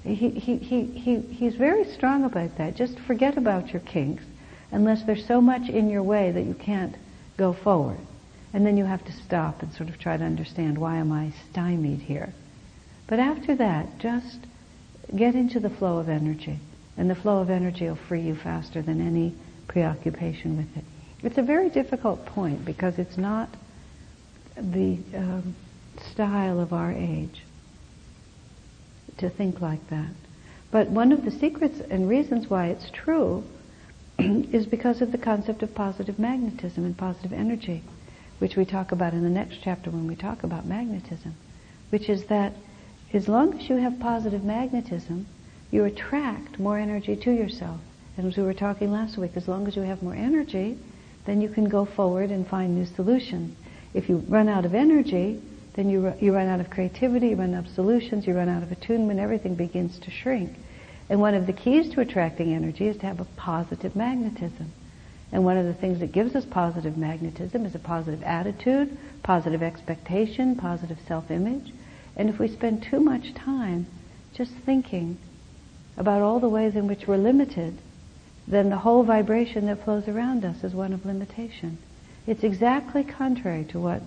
[0.03, 2.75] He, he, he, he, he's very strong about that.
[2.75, 4.23] Just forget about your kinks
[4.71, 6.95] unless there's so much in your way that you can't
[7.37, 7.99] go forward.
[8.53, 11.33] And then you have to stop and sort of try to understand why am I
[11.51, 12.33] stymied here.
[13.13, 14.39] But after that, just
[15.15, 16.57] get into the flow of energy.
[16.97, 19.35] And the flow of energy will free you faster than any
[19.67, 20.83] preoccupation with it.
[21.21, 23.49] It's a very difficult point because it's not
[24.57, 25.55] the um,
[26.11, 27.43] style of our age
[29.19, 30.09] to think like that.
[30.71, 33.43] But one of the secrets and reasons why it's true
[34.17, 37.83] is because of the concept of positive magnetism and positive energy,
[38.39, 41.35] which we talk about in the next chapter when we talk about magnetism,
[41.91, 42.53] which is that
[43.13, 45.27] as long as you have positive magnetism,
[45.71, 47.79] you attract more energy to yourself.
[48.17, 50.77] And as we were talking last week, as long as you have more energy,
[51.25, 53.55] then you can go forward and find new solutions.
[53.93, 55.41] If you run out of energy,
[55.75, 58.63] then you, you run out of creativity, you run out of solutions, you run out
[58.63, 60.55] of attunement, everything begins to shrink.
[61.09, 64.71] And one of the keys to attracting energy is to have a positive magnetism.
[65.31, 69.63] And one of the things that gives us positive magnetism is a positive attitude, positive
[69.63, 71.73] expectation, positive self-image.
[72.15, 73.87] And if we spend too much time
[74.33, 75.17] just thinking
[75.97, 77.77] about all the ways in which we're limited,
[78.47, 81.77] then the whole vibration that flows around us is one of limitation.
[82.27, 84.01] It's exactly contrary to what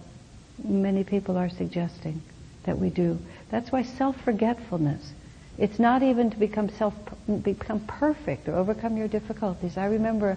[0.63, 2.23] many people are suggesting
[2.65, 3.19] that we do.
[3.51, 5.13] That's why self-forgetfulness,
[5.59, 6.95] it's not even to become self,
[7.43, 9.77] become perfect or overcome your difficulties.
[9.77, 10.37] I remember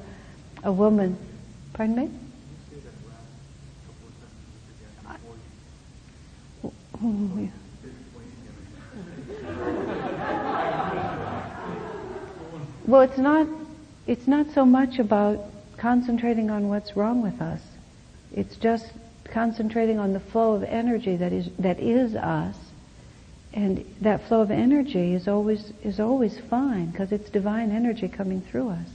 [0.63, 1.17] a woman,
[1.73, 1.95] pardon
[7.01, 7.49] me?
[12.89, 13.47] Well, it's not,
[14.07, 15.45] it's not so much about
[15.77, 17.61] concentrating on what's wrong with us.
[18.35, 18.87] It's just
[19.25, 22.55] concentrating on the flow of energy that is, that is us.
[23.53, 28.41] And that flow of energy is always, is always fine because it's divine energy coming
[28.41, 28.87] through us.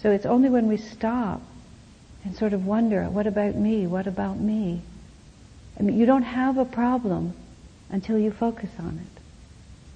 [0.00, 1.42] So it's only when we stop
[2.24, 3.86] and sort of wonder, what about me?
[3.86, 4.80] What about me?
[5.78, 7.34] I mean, you don't have a problem
[7.90, 9.11] until you focus on it.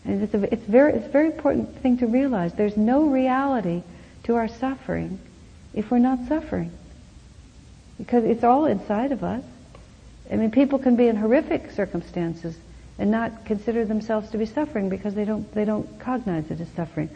[0.07, 2.53] And it's a, it's very, it's a very important thing to realize.
[2.55, 3.83] There's no reality
[4.25, 5.19] to our suffering
[5.75, 6.71] if we're not suffering.
[7.99, 9.43] Because it's all inside of us.
[10.31, 12.57] I mean, people can be in horrific circumstances
[12.99, 16.69] and not consider themselves to be suffering because they don't, they don't cognize it as
[16.71, 17.11] suffering.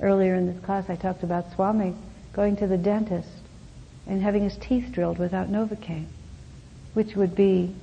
[0.00, 1.94] Earlier in this class I talked about Swami
[2.32, 3.28] going to the dentist
[4.06, 6.06] and having his teeth drilled without Novocaine,
[6.94, 7.74] which would be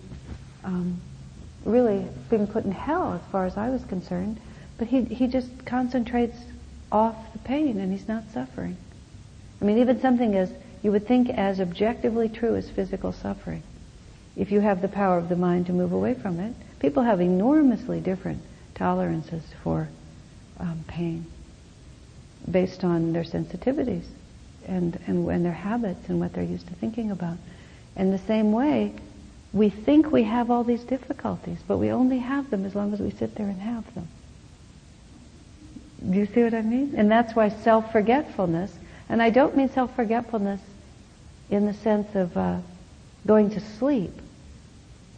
[0.63, 1.01] um,
[1.65, 4.39] really being put in hell as far as I was concerned.
[4.87, 6.37] He, he just concentrates
[6.91, 8.77] off the pain and he's not suffering.
[9.61, 13.63] I mean, even something as you would think as objectively true as physical suffering.
[14.35, 17.21] If you have the power of the mind to move away from it, people have
[17.21, 18.41] enormously different
[18.75, 19.87] tolerances for
[20.59, 21.25] um, pain
[22.49, 24.05] based on their sensitivities
[24.67, 27.37] and, and, and their habits and what they're used to thinking about.
[27.95, 28.93] In the same way,
[29.53, 32.99] we think we have all these difficulties, but we only have them as long as
[32.99, 34.07] we sit there and have them.
[36.09, 36.95] Do you see what I mean?
[36.97, 38.73] And that's why self-forgetfulness,
[39.09, 40.59] and I don't mean self-forgetfulness
[41.49, 42.59] in the sense of uh,
[43.25, 44.11] going to sleep.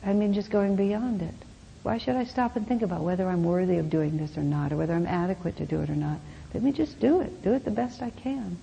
[0.05, 1.33] I mean just going beyond it.
[1.81, 4.71] Why should I stop and think about whether I'm worthy of doing this or not,
[4.71, 6.19] or whether I'm adequate to do it or not?
[6.53, 7.43] Let me just do it.
[7.43, 8.57] Do it the best I can.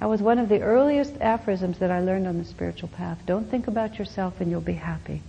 [0.00, 3.18] That was one of the earliest aphorisms that I learned on the spiritual path.
[3.26, 5.22] Don't think about yourself and you'll be happy.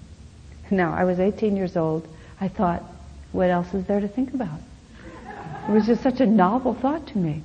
[0.71, 2.07] Now, I was 18 years old.
[2.39, 2.83] I thought,
[3.31, 4.59] what else is there to think about?
[5.67, 7.43] It was just such a novel thought to me.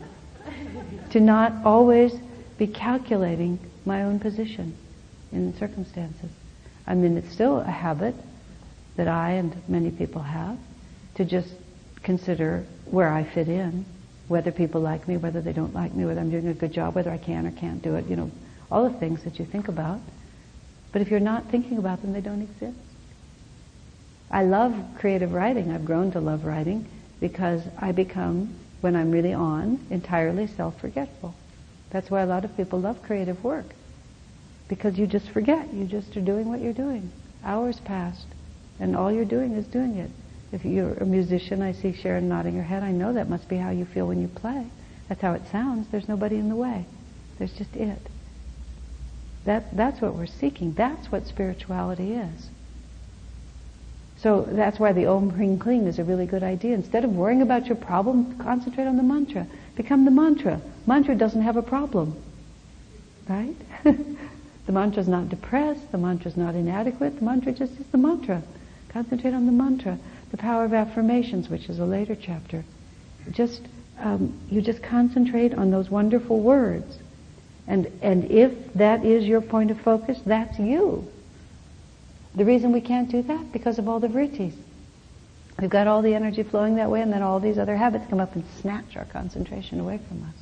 [1.10, 2.12] To not always
[2.58, 4.76] be calculating my own position
[5.32, 6.30] in circumstances.
[6.86, 8.14] I mean, it's still a habit
[8.96, 10.56] that I and many people have
[11.16, 11.48] to just
[12.02, 13.84] consider where I fit in,
[14.28, 16.94] whether people like me, whether they don't like me, whether I'm doing a good job,
[16.94, 18.30] whether I can or can't do it, you know,
[18.70, 20.00] all the things that you think about.
[20.92, 22.78] But if you're not thinking about them, they don't exist.
[24.30, 25.70] I love creative writing.
[25.70, 26.88] I've grown to love writing
[27.20, 31.34] because I become, when I'm really on, entirely self-forgetful.
[31.90, 33.66] That's why a lot of people love creative work.
[34.68, 35.72] Because you just forget.
[35.72, 37.10] You just are doing what you're doing.
[37.44, 38.26] Hours passed,
[38.80, 40.10] and all you're doing is doing it.
[40.52, 42.82] If you're a musician, I see Sharon nodding her head.
[42.82, 44.66] I know that must be how you feel when you play.
[45.08, 45.88] That's how it sounds.
[45.90, 46.86] There's nobody in the way.
[47.38, 47.98] There's just it.
[49.44, 50.72] That, that's what we're seeking.
[50.72, 52.48] That's what spirituality is.
[54.24, 56.72] So that's why the Om Hring Kling is a really good idea.
[56.72, 59.46] Instead of worrying about your problem, concentrate on the mantra.
[59.76, 60.62] Become the mantra.
[60.86, 62.16] Mantra doesn't have a problem.
[63.28, 63.54] Right?
[63.84, 65.92] the mantra is not depressed.
[65.92, 67.18] The mantra is not inadequate.
[67.18, 68.42] The mantra just is the mantra.
[68.88, 69.98] Concentrate on the mantra.
[70.30, 72.64] The power of affirmations, which is a later chapter.
[73.30, 73.60] Just,
[73.98, 76.96] um, you just concentrate on those wonderful words.
[77.66, 81.06] And, and if that is your point of focus, that's you.
[82.34, 83.52] The reason we can't do that?
[83.52, 84.54] Because of all the vrittis.
[85.60, 88.20] We've got all the energy flowing that way and then all these other habits come
[88.20, 90.34] up and snatch our concentration away from us.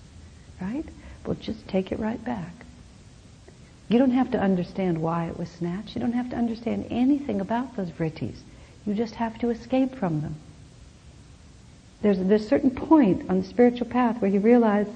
[0.60, 0.86] Right?
[1.26, 2.52] We'll just take it right back.
[3.88, 5.94] You don't have to understand why it was snatched.
[5.94, 8.38] You don't have to understand anything about those vrittis.
[8.86, 10.36] You just have to escape from them.
[12.00, 14.88] There's, there's a certain point on the spiritual path where you realize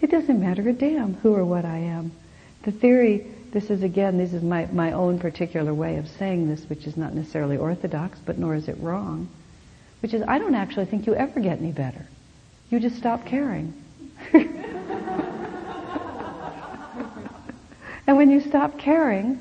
[0.00, 2.12] it doesn't matter a damn who or what I am.
[2.64, 6.68] The theory this is again, this is my, my own particular way of saying this,
[6.68, 9.28] which is not necessarily orthodox, but nor is it wrong,
[10.00, 12.06] which is I don't actually think you ever get any better.
[12.70, 13.74] You just stop caring.
[14.32, 14.46] and
[18.16, 19.40] when you stop caring,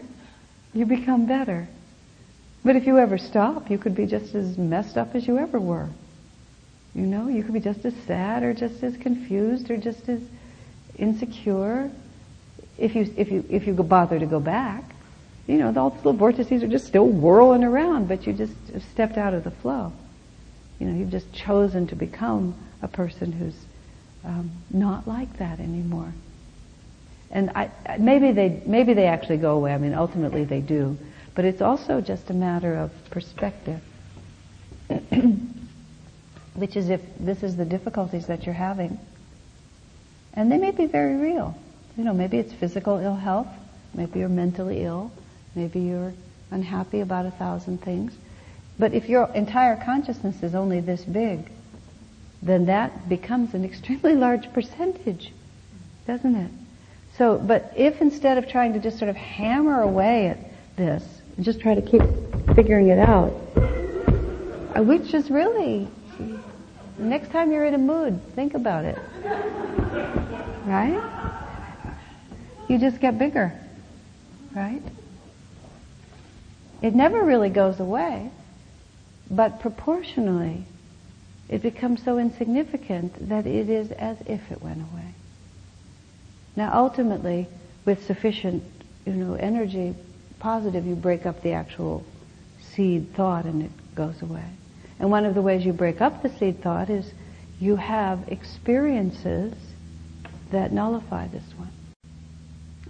[0.74, 1.68] you become better.
[2.64, 5.60] But if you ever stop, you could be just as messed up as you ever
[5.60, 5.89] were.
[6.93, 10.22] You know, you could be just as sad or just as confused or just as
[10.97, 11.91] insecure
[12.78, 14.84] if you, if you, if you bother to go back,
[15.47, 18.53] you know, all the little vortices are just still whirling around, but you just
[18.91, 19.93] stepped out of the flow.
[20.80, 23.55] You know, you've just chosen to become a person who's
[24.23, 26.13] um, not like that anymore.
[27.32, 29.73] And I, maybe they maybe they actually go away.
[29.73, 30.97] I mean, ultimately they do,
[31.34, 33.82] but it's also just a matter of perspective,
[36.55, 38.99] which is if this is the difficulties that you're having,
[40.34, 41.57] and they may be very real.
[41.98, 43.48] You know, maybe it's physical ill health,
[43.95, 45.12] maybe you're mentally ill,
[45.56, 46.14] maybe you're
[46.52, 48.14] unhappy about a thousand things.
[48.78, 51.50] But if your entire consciousness is only this big,
[52.43, 55.34] then that becomes an extremely large percentage,
[56.06, 56.52] doesn't it?
[57.18, 60.38] So, but if instead of trying to just sort of hammer away at
[60.76, 61.04] this,
[61.39, 62.04] just try to keep
[62.56, 63.34] figuring it out,
[64.76, 65.88] uh, which is really,
[67.00, 69.00] next time you're in a mood, think about it.
[70.64, 71.02] Right?
[72.68, 73.53] You just get bigger.
[74.55, 74.82] Right?
[76.82, 78.30] It never really goes away,
[79.32, 80.65] but proportionally,
[81.49, 85.13] it becomes so insignificant that it is as if it went away.
[86.55, 87.47] Now ultimately,
[87.86, 88.63] with sufficient,
[89.05, 89.95] you know, energy,
[90.39, 92.03] positive, you break up the actual
[92.59, 94.45] seed thought and it goes away.
[94.99, 97.11] And one of the ways you break up the seed thought is
[97.59, 99.53] you have experiences
[100.51, 101.72] that nullify this one.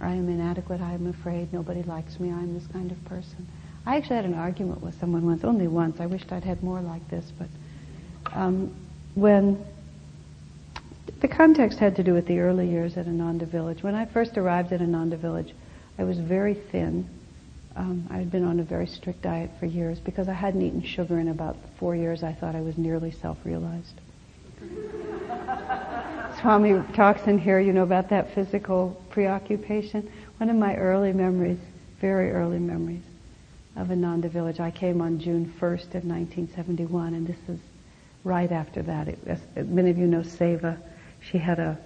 [0.00, 3.46] I am inadequate, I am afraid, nobody likes me, I am this kind of person.
[3.86, 6.00] I actually had an argument with someone once, only once.
[6.00, 7.48] I wished I'd had more like this, but
[8.32, 8.74] um,
[9.14, 9.64] when
[11.20, 13.82] the context had to do with the early years at Ananda Village.
[13.82, 15.52] When I first arrived at Ananda Village,
[15.98, 17.08] I was very thin.
[17.74, 20.82] Um, I had been on a very strict diet for years because I hadn't eaten
[20.82, 22.22] sugar in about four years.
[22.22, 24.00] I thought I was nearly self-realized.
[26.40, 30.08] Swami talks in here, you know, about that physical preoccupation.
[30.36, 31.58] One of my early memories,
[32.00, 33.02] very early memories
[33.76, 37.58] of Ananda Village, I came on June 1st of 1971, and this is
[38.22, 39.08] right after that.
[39.08, 40.78] It, as many of you know Seva.
[41.20, 41.76] She had a,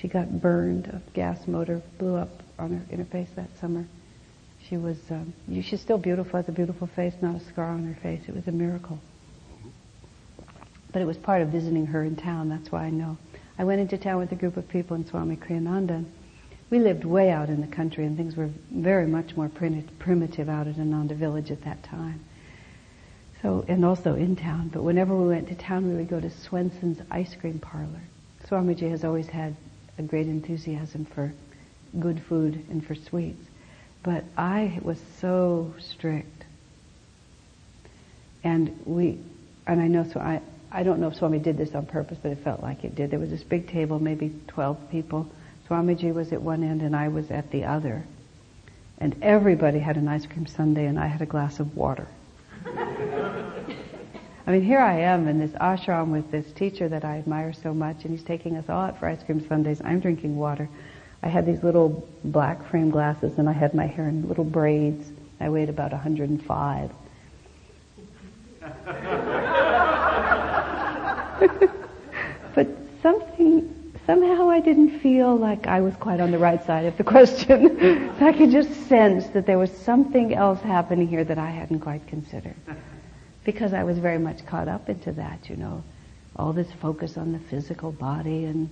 [0.00, 0.86] she got burned.
[0.88, 3.86] A gas motor blew up on her in her face that summer.
[4.68, 5.32] She was, um,
[5.62, 6.40] she's still beautiful.
[6.40, 8.22] Has a beautiful face, not a scar on her face.
[8.26, 8.98] It was a miracle.
[10.92, 12.48] But it was part of visiting her in town.
[12.48, 13.16] That's why I know.
[13.58, 16.04] I went into town with a group of people in Swami Kriyananda.
[16.68, 20.66] We lived way out in the country, and things were very much more primitive out
[20.66, 22.20] at Ananda Village at that time.
[23.40, 24.68] So, and also in town.
[24.68, 28.00] But whenever we went to town, we would go to Swensen's ice cream parlor.
[28.48, 29.56] Swamiji has always had
[29.98, 31.32] a great enthusiasm for
[31.98, 33.42] good food and for sweets.
[34.02, 36.44] But I was so strict.
[38.44, 39.18] And we,
[39.66, 40.40] and I know, so I,
[40.76, 43.10] I don't know if Swami did this on purpose, but it felt like it did.
[43.10, 45.26] There was this big table, maybe 12 people.
[45.66, 48.04] Swamiji was at one end and I was at the other.
[48.98, 52.06] And everybody had an ice cream sundae and I had a glass of water.
[52.66, 57.72] I mean, here I am in this ashram with this teacher that I admire so
[57.72, 59.80] much, and he's taking us all out for ice cream sundaes.
[59.82, 60.68] I'm drinking water.
[61.22, 65.10] I had these little black frame glasses, and I had my hair in little braids.
[65.40, 66.90] I weighed about 105.
[72.54, 72.68] but
[73.02, 77.04] something, somehow I didn't feel like I was quite on the right side of the
[77.04, 77.80] question.
[78.20, 82.06] I could just sense that there was something else happening here that I hadn't quite
[82.06, 82.56] considered
[83.44, 85.82] because I was very much caught up into that, you know,
[86.34, 88.68] all this focus on the physical body and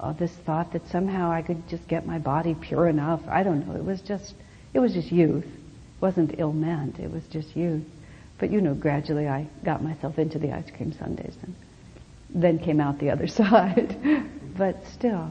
[0.00, 3.20] all this thought that somehow I could just get my body pure enough.
[3.28, 3.76] I don't know.
[3.76, 4.34] It was just,
[4.74, 5.44] it was just youth.
[5.44, 6.98] It wasn't ill meant.
[6.98, 7.84] It was just youth.
[8.38, 11.54] But you know, gradually I got myself into the ice cream sundaes and
[12.34, 13.96] then came out the other side.
[14.56, 15.30] but still,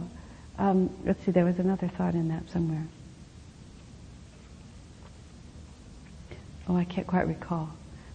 [0.57, 2.85] um, let's see, there was another thought in that somewhere.
[6.67, 7.69] Oh, I can't quite recall.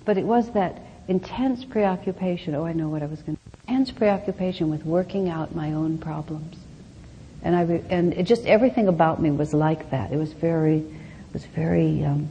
[0.04, 2.54] But it was that intense preoccupation.
[2.54, 3.42] Oh, I know what I was going to.
[3.68, 6.56] Intense preoccupation with working out my own problems,
[7.42, 10.12] and I re, and it just everything about me was like that.
[10.12, 12.30] It was very, it was very um,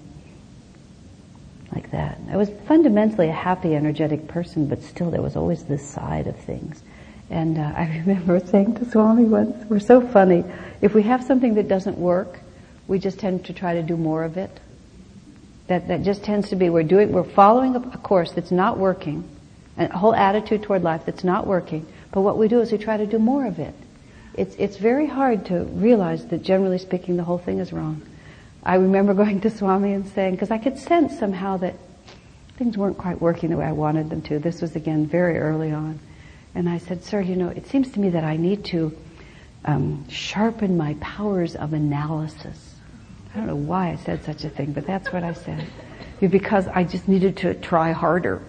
[1.76, 2.18] like that.
[2.32, 6.38] I was fundamentally a happy, energetic person, but still there was always this side of
[6.38, 6.82] things.
[7.30, 10.44] And uh, I remember saying to Swami once, "We're so funny.
[10.82, 12.40] If we have something that doesn't work,
[12.88, 14.60] we just tend to try to do more of it."
[15.68, 18.78] That, that just tends to be we're doing, we're following a, a course that's not
[18.78, 19.28] working,
[19.78, 22.98] a whole attitude toward life that's not working, but what we do is we try
[22.98, 23.74] to do more of it.
[24.36, 28.04] It's, it's very hard to realize that generally speaking the whole thing is wrong.
[28.66, 31.76] I remember going to Swami and saying, because I could sense somehow that
[32.58, 34.40] things weren't quite working the way I wanted them to.
[34.40, 36.00] This was again very early on.
[36.56, 38.98] And I said, sir, you know, it seems to me that I need to
[39.66, 42.76] um, sharpen my powers of analysis.
[43.34, 45.68] I don't know why I said such a thing, but that's what I said.
[46.22, 48.42] Because I just needed to try harder.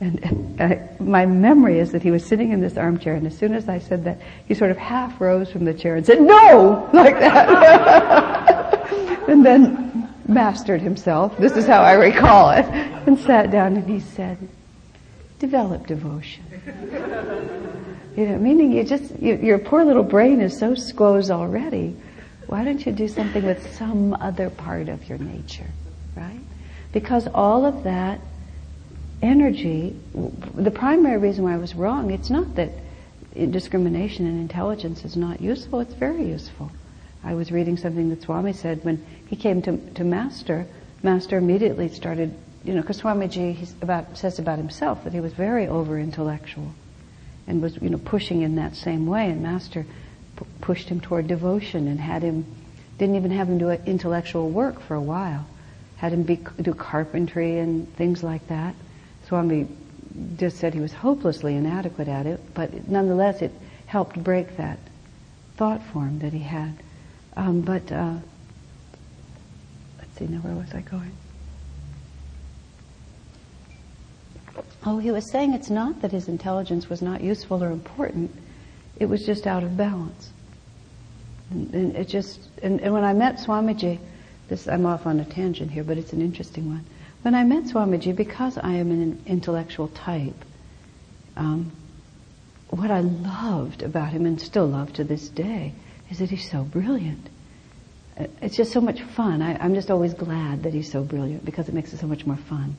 [0.00, 3.54] And uh, my memory is that he was sitting in this armchair, and as soon
[3.54, 6.90] as I said that, he sort of half rose from the chair and said, "No!"
[6.92, 8.33] like that,
[9.28, 11.36] and then mastered himself.
[11.38, 14.38] This is how I recall it, and sat down and he said,
[15.38, 16.44] "Develop devotion."
[18.16, 21.96] You know, meaning you just you, your poor little brain is so squoze already.
[22.46, 25.66] Why don't you do something with some other part of your nature,
[26.14, 26.40] right?
[26.92, 28.20] Because all of that
[29.20, 29.96] energy,
[30.54, 32.70] the primary reason why I was wrong, it's not that
[33.50, 36.70] discrimination and intelligence is not useful, it's very useful.
[37.24, 40.66] I was reading something that Swami said when he came to, to Master,
[41.02, 45.32] Master immediately started, you know, because Swamiji he's about, says about himself that he was
[45.32, 46.72] very over intellectual
[47.46, 49.84] and was, you know, pushing in that same way, and Master
[50.36, 52.46] p- pushed him toward devotion and had him,
[52.98, 55.46] didn't even have him do intellectual work for a while,
[55.96, 58.74] had him be, do carpentry and things like that.
[59.26, 59.66] Swami
[60.36, 63.52] just said he was hopelessly inadequate at it, but nonetheless it
[63.86, 64.78] helped break that
[65.56, 66.74] thought form that he had.
[67.36, 68.14] Um, but uh,
[69.98, 71.12] let's see, now where was I going?
[74.86, 78.30] Oh, he was saying it's not that his intelligence was not useful or important;
[78.98, 80.30] it was just out of balance.
[81.50, 83.98] And, and it just, and, and when I met Swamiji,
[84.48, 86.84] this I'm off on a tangent here, but it's an interesting one.
[87.22, 90.44] When I met Swamiji, because I am an intellectual type,
[91.36, 91.72] um,
[92.68, 95.72] what I loved about him and still love to this day
[96.14, 97.28] is that he's so brilliant.
[98.16, 99.42] Uh, it's just so much fun.
[99.42, 102.24] I, I'm just always glad that he's so brilliant because it makes it so much
[102.24, 102.76] more fun.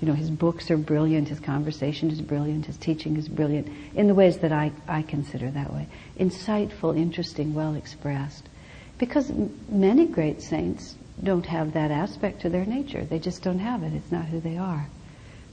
[0.00, 4.06] You know, his books are brilliant, his conversation is brilliant, his teaching is brilliant in
[4.06, 5.86] the ways that I, I consider that way.
[6.18, 8.48] Insightful, interesting, well expressed.
[8.96, 9.30] Because
[9.68, 13.04] many great saints don't have that aspect to their nature.
[13.04, 13.92] They just don't have it.
[13.92, 14.86] It's not who they are.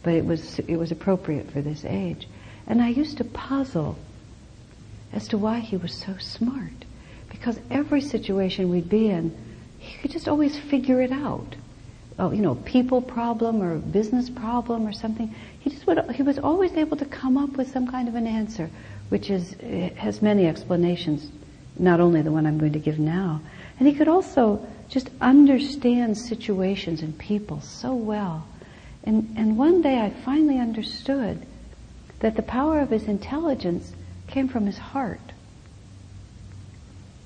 [0.04, 2.30] But it was, it was appropriate for this age.
[2.66, 3.98] And I used to puzzle
[5.12, 6.85] as to why he was so smart.
[7.38, 9.36] Because every situation we'd be in,
[9.78, 11.56] he could just always figure it out.
[12.18, 15.36] Oh, you know, people problem or business problem or something.
[15.60, 18.26] He just would, he was always able to come up with some kind of an
[18.26, 18.70] answer,
[19.10, 21.30] which is, eh, has many explanations,
[21.78, 23.42] not only the one I'm going to give now.
[23.80, 28.48] And he could also just understand situations and people so well.
[29.04, 31.46] And, and one day I finally understood
[32.20, 33.94] that the power of his intelligence
[34.28, 35.25] came from his heart.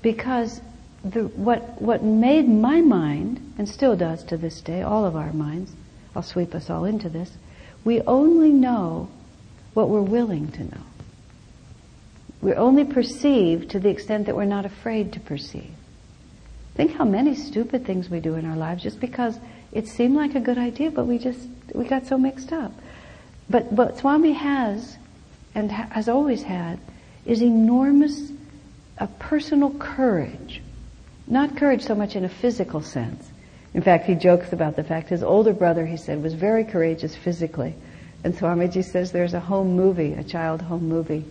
[0.02, 0.60] Because
[1.04, 5.32] the, what, what made my mind, and still does to this day, all of our
[5.32, 5.72] minds,
[6.14, 7.30] I'll sweep us all into this,
[7.84, 9.08] we only know
[9.74, 10.82] what we're willing to know.
[12.42, 15.70] We only perceive to the extent that we're not afraid to perceive.
[16.74, 19.38] Think how many stupid things we do in our lives just because
[19.72, 22.72] it seemed like a good idea, but we just, we got so mixed up.
[23.48, 24.96] But what Swami has,
[25.54, 26.78] and ha- has always had,
[27.26, 28.32] is enormous
[29.00, 30.60] a personal courage.
[31.26, 33.30] Not courage so much in a physical sense.
[33.72, 37.16] In fact, he jokes about the fact his older brother, he said, was very courageous
[37.16, 37.74] physically.
[38.22, 41.24] And Swamiji says there's a home movie, a child home movie,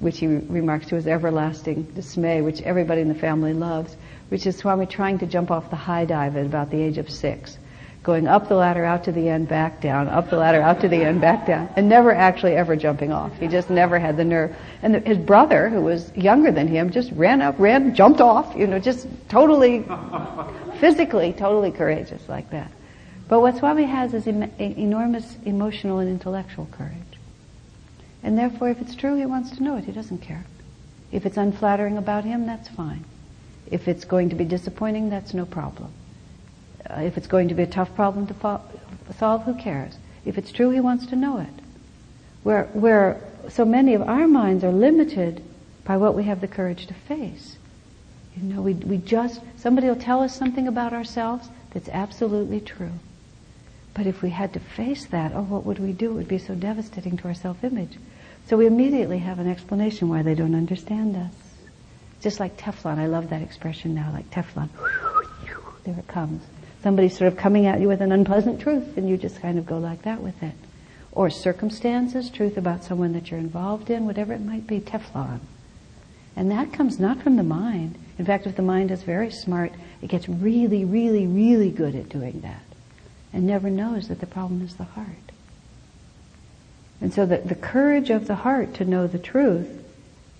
[0.00, 3.94] which he remarks to his everlasting dismay, which everybody in the family loves,
[4.30, 7.10] which is Swami trying to jump off the high dive at about the age of
[7.10, 7.58] six,
[8.02, 10.88] going up the ladder, out to the end, back down, up the ladder, out to
[10.88, 13.32] the end, back down, and never actually ever jumping off.
[13.38, 14.56] He just never had the nerve.
[14.82, 18.56] And the, his brother, who was younger than him, just ran up, ran, jumped off,
[18.56, 19.84] you know, just totally,
[20.80, 22.72] physically, totally courageous like that.
[23.28, 26.96] But what Swami has is em- enormous emotional and intellectual courage.
[28.24, 29.84] And therefore, if it's true, he wants to know it.
[29.84, 30.44] He doesn't care.
[31.12, 33.04] If it's unflattering about him, that's fine.
[33.70, 35.92] If it's going to be disappointing, that's no problem.
[36.88, 38.60] Uh, if it's going to be a tough problem to fo-
[39.18, 39.94] solve, who cares?
[40.24, 41.62] If it's true, he wants to know it.
[42.42, 45.42] Where, where so many of our minds are limited
[45.84, 47.56] by what we have the courage to face.
[48.36, 52.92] You know, we, we just, somebody will tell us something about ourselves that's absolutely true.
[53.94, 56.12] But if we had to face that, oh, what would we do?
[56.12, 57.98] It would be so devastating to our self-image.
[58.48, 61.32] So we immediately have an explanation why they don't understand us.
[62.22, 62.98] Just like Teflon.
[62.98, 64.68] I love that expression now, like Teflon.
[65.84, 66.44] There it comes.
[66.82, 69.66] Somebody's sort of coming at you with an unpleasant truth, and you just kind of
[69.66, 70.54] go like that with it.
[71.12, 75.40] Or circumstances, truth about someone that you're involved in, whatever it might be, Teflon.
[76.34, 77.96] And that comes not from the mind.
[78.18, 82.08] In fact, if the mind is very smart, it gets really, really, really good at
[82.08, 82.62] doing that
[83.32, 85.06] and never knows that the problem is the heart.
[87.00, 89.82] And so the, the courage of the heart to know the truth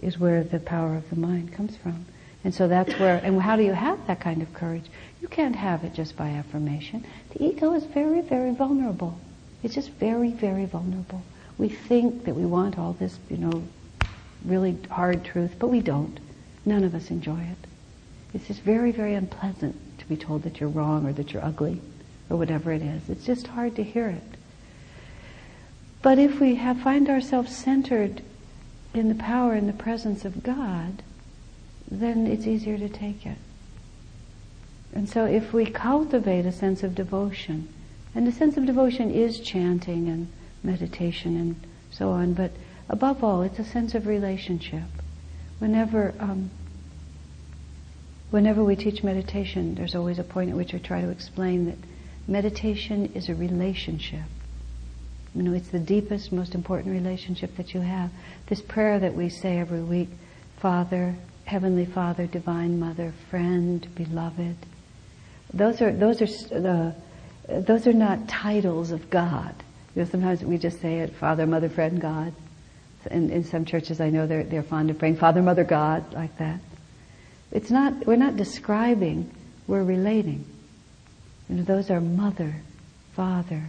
[0.01, 2.07] is where the power of the mind comes from.
[2.45, 4.85] And so that's where, and how do you have that kind of courage?
[5.23, 7.07] You can't have it just by affirmation.
[7.31, 9.21] The ego is very, very vulnerable.
[9.63, 11.23] It's just very, very vulnerable.
[11.59, 13.63] We think that we want all this, you know,
[14.45, 16.19] really hard truth, but we don't.
[16.65, 17.69] None of us enjoy it.
[18.35, 21.81] It's just very, very unpleasant to be told that you're wrong or that you're ugly
[22.29, 23.09] or whatever it is.
[23.09, 24.37] It's just hard to hear it.
[26.03, 28.23] But if we have, find ourselves centered
[28.93, 31.05] in the power and the presence of God,
[31.89, 33.39] then it's easier to take it.
[34.93, 37.69] And so if we cultivate a sense of devotion,
[38.15, 40.29] and a sense of devotion is chanting and
[40.63, 41.57] meditation and
[41.91, 42.51] so on, but
[42.89, 44.85] above all, it's a sense of relationship.
[45.59, 46.51] Whenever, um,
[48.31, 51.79] whenever we teach meditation, there's always a point at which I try to explain that
[52.29, 54.25] meditation is a relationship.
[55.35, 58.11] You know, it's the deepest, most important relationship that you have.
[58.49, 60.11] This prayer that we say every week,
[60.59, 61.15] Father,
[61.45, 64.57] Heavenly Father, Divine Mother, Friend, Beloved.
[65.55, 66.27] Those are those are
[66.61, 66.95] the
[67.49, 69.55] those are not titles of God.
[69.95, 72.33] You know, sometimes we just say it, Father, Mother, Friend, God.
[73.11, 76.37] In, in some churches, I know they're they're fond of praying Father, Mother, God, like
[76.39, 76.61] that.
[77.51, 78.07] It's not.
[78.07, 79.31] We're not describing.
[79.67, 80.47] We're relating.
[81.49, 82.55] You know, those are Mother,
[83.15, 83.63] Father,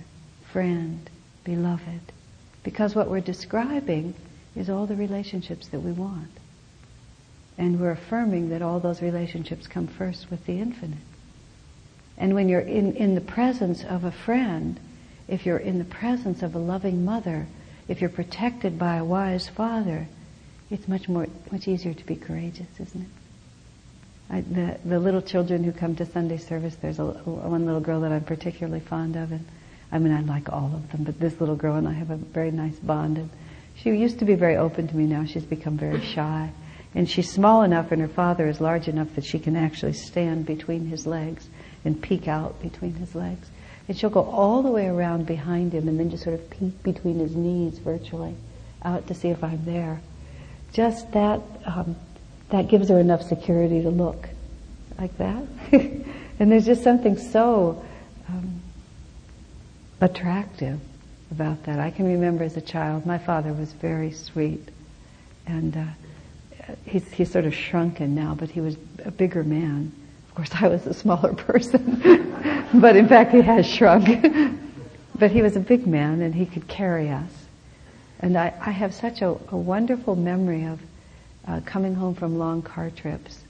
[0.52, 1.10] Friend,
[1.44, 2.14] Beloved,
[2.64, 4.14] because what we're describing
[4.56, 6.30] is all the relationships that we want.
[7.58, 11.00] And we're affirming that all those relationships come first with the infinite.
[12.18, 14.80] And when you're in, in the presence of a friend,
[15.28, 17.47] if you're in the presence of a loving mother,
[17.88, 20.07] if you're protected by a wise father,
[20.70, 23.07] it's much more, much easier to be courageous, isn't it?
[24.30, 28.01] I, the, the little children who come to Sunday service, there's a, one little girl
[28.01, 29.45] that I'm particularly fond of, and
[29.91, 32.16] I mean, I like all of them, but this little girl and I have a
[32.16, 33.30] very nice bond, and
[33.76, 36.51] she used to be very open to me, now she's become very shy.
[36.95, 40.45] And she's small enough and her father is large enough that she can actually stand
[40.45, 41.47] between his legs
[41.86, 43.50] and peek out between his legs.
[43.88, 46.82] And she'll go all the way around behind him and then just sort of peek
[46.84, 48.36] between his knees virtually
[48.84, 50.02] out to see if I'm there.
[50.72, 51.96] Just that, um,
[52.50, 54.30] that gives her enough security to look
[54.98, 55.44] like that.
[55.72, 57.84] and there's just something so
[58.30, 58.62] um,
[60.02, 60.80] attractive
[61.32, 61.80] about that.
[61.80, 64.70] I can remember as a child, my father was very sweet
[65.46, 65.84] and uh,
[66.86, 69.92] he's, he's sort of shrunken now, but he was a bigger man.
[70.34, 72.02] Of course, I was a smaller person,
[72.74, 74.26] but in fact, he has shrunk.
[75.20, 77.30] but he was a big man, and he could carry us.
[78.20, 80.80] And I, I have such a, a wonderful memory of
[81.48, 83.42] uh, coming home from long car trips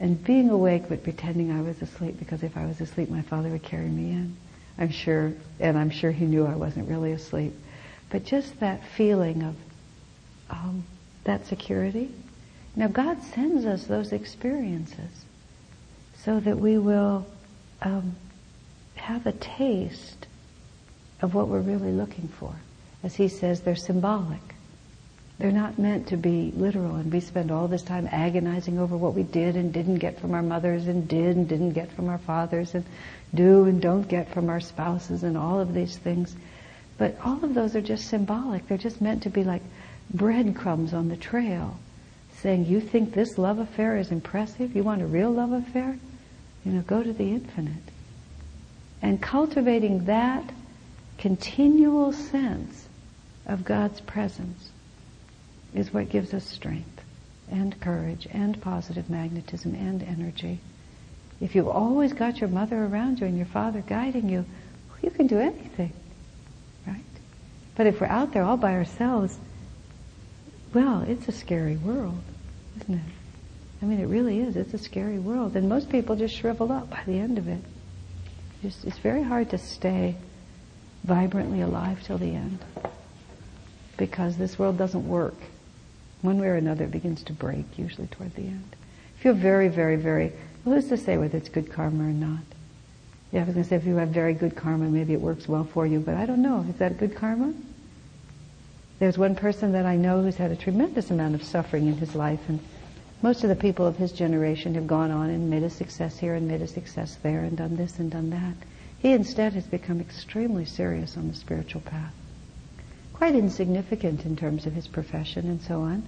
[0.00, 3.50] and being awake but pretending I was asleep because if I was asleep, my father
[3.50, 4.36] would carry me in.
[4.76, 7.52] I'm sure, and I'm sure he knew I wasn't really asleep.
[8.10, 9.54] But just that feeling of
[10.50, 10.84] um,
[11.22, 12.10] that security
[12.76, 15.23] now, God sends us those experiences
[16.24, 17.26] so that we will
[17.82, 18.16] um,
[18.96, 20.26] have a taste
[21.20, 22.54] of what we're really looking for.
[23.02, 24.40] As He says, they're symbolic.
[25.38, 29.14] They're not meant to be literal, and we spend all this time agonizing over what
[29.14, 32.18] we did and didn't get from our mothers, and did and didn't get from our
[32.18, 32.84] fathers, and
[33.34, 36.36] do and don't get from our spouses, and all of these things.
[36.96, 38.66] But all of those are just symbolic.
[38.68, 39.62] They're just meant to be like
[40.12, 41.76] breadcrumbs on the trail
[42.40, 44.76] saying, You think this love affair is impressive?
[44.76, 45.98] You want a real love affair?
[46.64, 47.82] You know, go to the infinite.
[49.02, 50.44] And cultivating that
[51.18, 52.88] continual sense
[53.46, 54.70] of God's presence
[55.74, 57.02] is what gives us strength
[57.50, 60.60] and courage and positive magnetism and energy.
[61.40, 64.46] If you've always got your mother around you and your father guiding you,
[65.02, 65.92] you can do anything,
[66.86, 67.04] right?
[67.76, 69.36] But if we're out there all by ourselves,
[70.72, 72.22] well, it's a scary world
[72.80, 73.23] isn't it?
[73.84, 74.56] I mean, it really is.
[74.56, 75.56] It's a scary world.
[75.56, 77.60] And most people just shrivel up by the end of it.
[78.62, 80.16] It's, it's very hard to stay
[81.02, 82.60] vibrantly alive till the end
[83.98, 85.34] because this world doesn't work.
[86.22, 88.74] One way or another, it begins to break, usually toward the end.
[89.18, 90.32] If you're very, very, very,
[90.64, 92.40] well, who's to say whether it's good karma or not?
[93.32, 95.46] Yeah, I was going to say if you have very good karma, maybe it works
[95.46, 96.64] well for you, but I don't know.
[96.70, 97.52] Is that good karma?
[98.98, 102.14] There's one person that I know who's had a tremendous amount of suffering in his
[102.14, 102.60] life, and
[103.24, 106.34] most of the people of his generation have gone on and made a success here
[106.34, 108.54] and made a success there and done this and done that.
[108.98, 112.12] He instead has become extremely serious on the spiritual path.
[113.14, 116.06] Quite insignificant in terms of his profession and so on,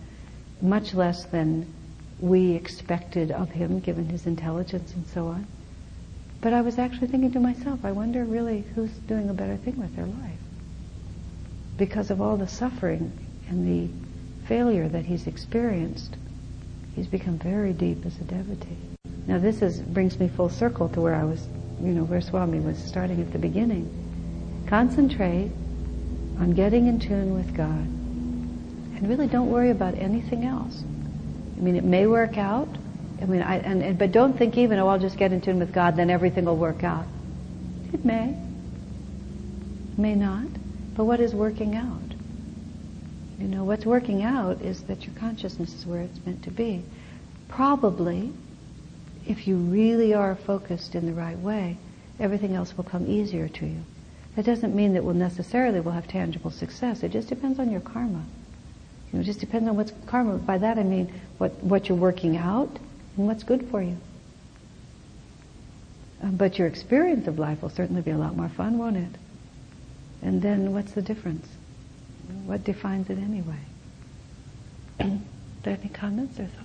[0.60, 1.66] much less than
[2.20, 5.46] we expected of him given his intelligence and so on.
[6.42, 9.78] But I was actually thinking to myself, I wonder really who's doing a better thing
[9.78, 10.38] with their life
[11.78, 13.10] because of all the suffering
[13.48, 16.14] and the failure that he's experienced,
[16.97, 18.78] he's become very deep as a devotee.
[19.26, 21.47] Now this is brings me full circle to where I was,
[21.80, 23.86] you know, where Swami was starting at the beginning.
[24.66, 25.53] Concentrate
[26.40, 27.86] on getting in tune with God.
[28.97, 30.82] And really don't worry about anything else.
[31.57, 32.68] I mean, it may work out.
[33.20, 35.59] I mean, I, and, and, but don't think even, oh, I'll just get in tune
[35.59, 37.07] with God, then everything will work out.
[37.92, 38.36] It may.
[39.97, 40.49] May not.
[40.94, 42.05] But what is working out?
[43.39, 46.82] You know, what's working out is that your consciousness is where it's meant to be.
[47.49, 48.32] Probably,
[49.26, 51.76] if you really are focused in the right way,
[52.18, 53.80] everything else will come easier to you.
[54.37, 57.03] That doesn't mean that we'll necessarily will have tangible success.
[57.03, 58.24] It just depends on your karma.
[59.12, 60.39] You know, it just depends on what's karma.
[60.39, 62.78] By that I mean what, what you're working out
[63.16, 63.97] and what's good for you.
[66.22, 69.18] Um, but your experience of life will certainly be a lot more fun, won't it?
[70.22, 71.47] And then what's the difference?
[72.47, 73.61] What defines it anyway?
[75.66, 76.62] there any comments or thoughts?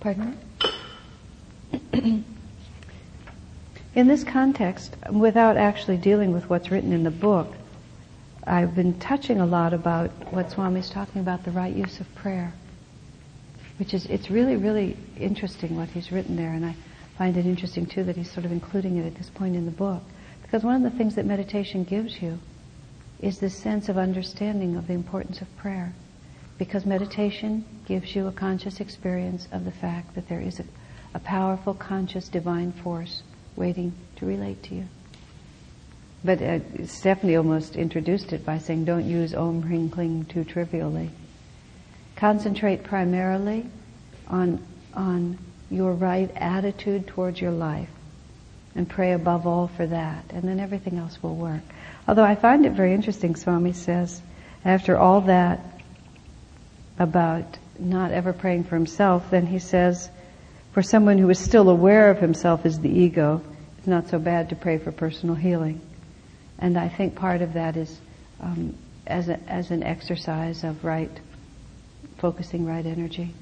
[0.00, 0.38] Pardon
[1.92, 2.24] me?
[3.94, 7.54] in this context, without actually dealing with what's written in the book,
[8.44, 12.52] I've been touching a lot about what Swami's talking about, the right use of prayer.
[13.78, 16.76] Which is, it's really, really interesting what he's written there, and I
[17.16, 19.70] find it interesting too that he's sort of including it at this point in the
[19.70, 20.02] book.
[20.50, 22.40] Because one of the things that meditation gives you
[23.20, 25.92] is this sense of understanding of the importance of prayer.
[26.58, 30.64] Because meditation gives you a conscious experience of the fact that there is a,
[31.14, 33.22] a powerful, conscious, divine force
[33.54, 34.88] waiting to relate to you.
[36.24, 41.10] But uh, Stephanie almost introduced it by saying, don't use Om Hring Kling too trivially.
[42.16, 43.66] Concentrate primarily
[44.26, 45.38] on, on
[45.70, 47.88] your right attitude towards your life
[48.80, 51.60] and pray above all for that, and then everything else will work.
[52.08, 54.22] Although I find it very interesting, Swami says,
[54.64, 55.60] after all that
[56.98, 60.08] about not ever praying for himself, then he says,
[60.72, 63.42] for someone who is still aware of himself as the ego,
[63.76, 65.82] it's not so bad to pray for personal healing.
[66.58, 68.00] And I think part of that is
[68.40, 68.74] um,
[69.06, 71.20] as, a, as an exercise of right,
[72.16, 73.34] focusing right energy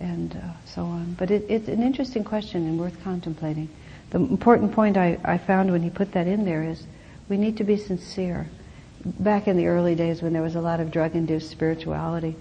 [0.00, 1.14] and uh, so on.
[1.18, 3.68] But it, it's an interesting question and worth contemplating.
[4.10, 6.84] The important point I, I found when he put that in there is
[7.28, 8.48] we need to be sincere.
[9.04, 12.34] Back in the early days when there was a lot of drug-induced spirituality,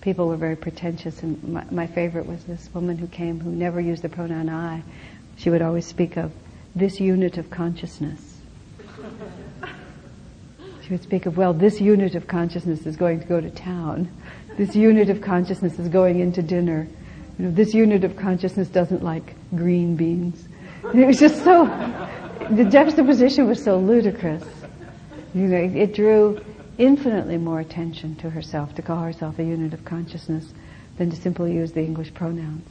[0.00, 3.80] people were very pretentious and my, my favorite was this woman who came who never
[3.80, 4.82] used the pronoun I.
[5.36, 6.32] She would always speak of
[6.74, 8.38] this unit of consciousness.
[10.82, 14.10] She would speak of, well, this unit of consciousness is going to go to town.
[14.56, 16.88] This unit of consciousness is going into dinner.
[17.40, 20.46] You know, this unit of consciousness doesn't like green beans.
[20.92, 21.64] It was just so,
[22.50, 24.44] the juxtaposition was so ludicrous.
[25.32, 26.38] You know, it drew
[26.76, 30.52] infinitely more attention to herself to call herself a unit of consciousness
[30.98, 32.68] than to simply use the English pronouns.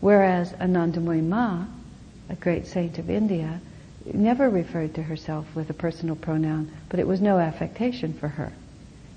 [0.00, 1.66] Whereas Anandamayi Ma,
[2.30, 3.60] a great saint of India,
[4.14, 8.50] never referred to herself with a personal pronoun, but it was no affectation for her.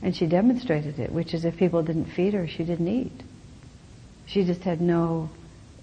[0.01, 3.23] And she demonstrated it, which is if people didn't feed her, she didn't eat.
[4.29, 5.29] She just had no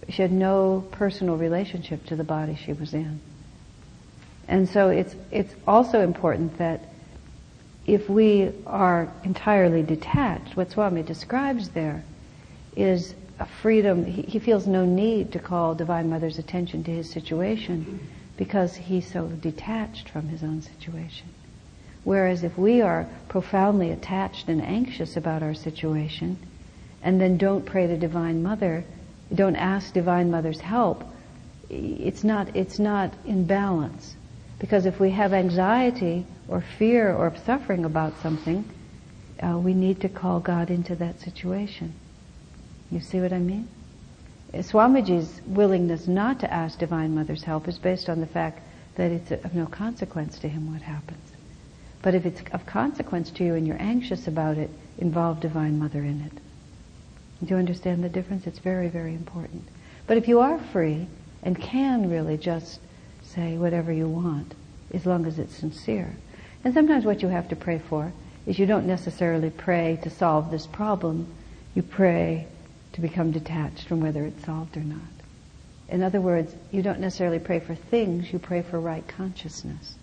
[0.08, 3.20] she had no personal relationship to the body she was in.
[4.48, 6.80] And so it's, it's also important that
[7.86, 12.04] if we are entirely detached, what Swami describes there
[12.76, 14.04] is a freedom.
[14.04, 18.00] He, he feels no need to call Divine Mother's attention to his situation
[18.36, 21.28] because he's so detached from his own situation.
[22.04, 26.38] Whereas if we are profoundly attached and anxious about our situation
[27.06, 28.84] and then don't pray to Divine Mother,
[29.32, 31.04] don't ask Divine Mother's help,
[31.70, 34.16] it's not, it's not in balance.
[34.58, 38.64] Because if we have anxiety or fear or suffering about something,
[39.40, 41.94] uh, we need to call God into that situation.
[42.90, 43.68] You see what I mean?
[44.52, 48.58] Swamiji's willingness not to ask Divine Mother's help is based on the fact
[48.96, 51.30] that it's of no consequence to him what happens.
[52.02, 56.00] But if it's of consequence to you and you're anxious about it, involve Divine Mother
[56.00, 56.42] in it.
[57.40, 58.46] Do you understand the difference?
[58.46, 59.64] It's very, very important.
[60.06, 61.06] But if you are free
[61.42, 62.80] and can really just
[63.22, 64.54] say whatever you want,
[64.94, 66.16] as long as it's sincere.
[66.64, 68.12] And sometimes what you have to pray for
[68.46, 71.26] is you don't necessarily pray to solve this problem.
[71.74, 72.46] You pray
[72.92, 74.98] to become detached from whether it's solved or not.
[75.88, 79.96] In other words, you don't necessarily pray for things, you pray for right consciousness.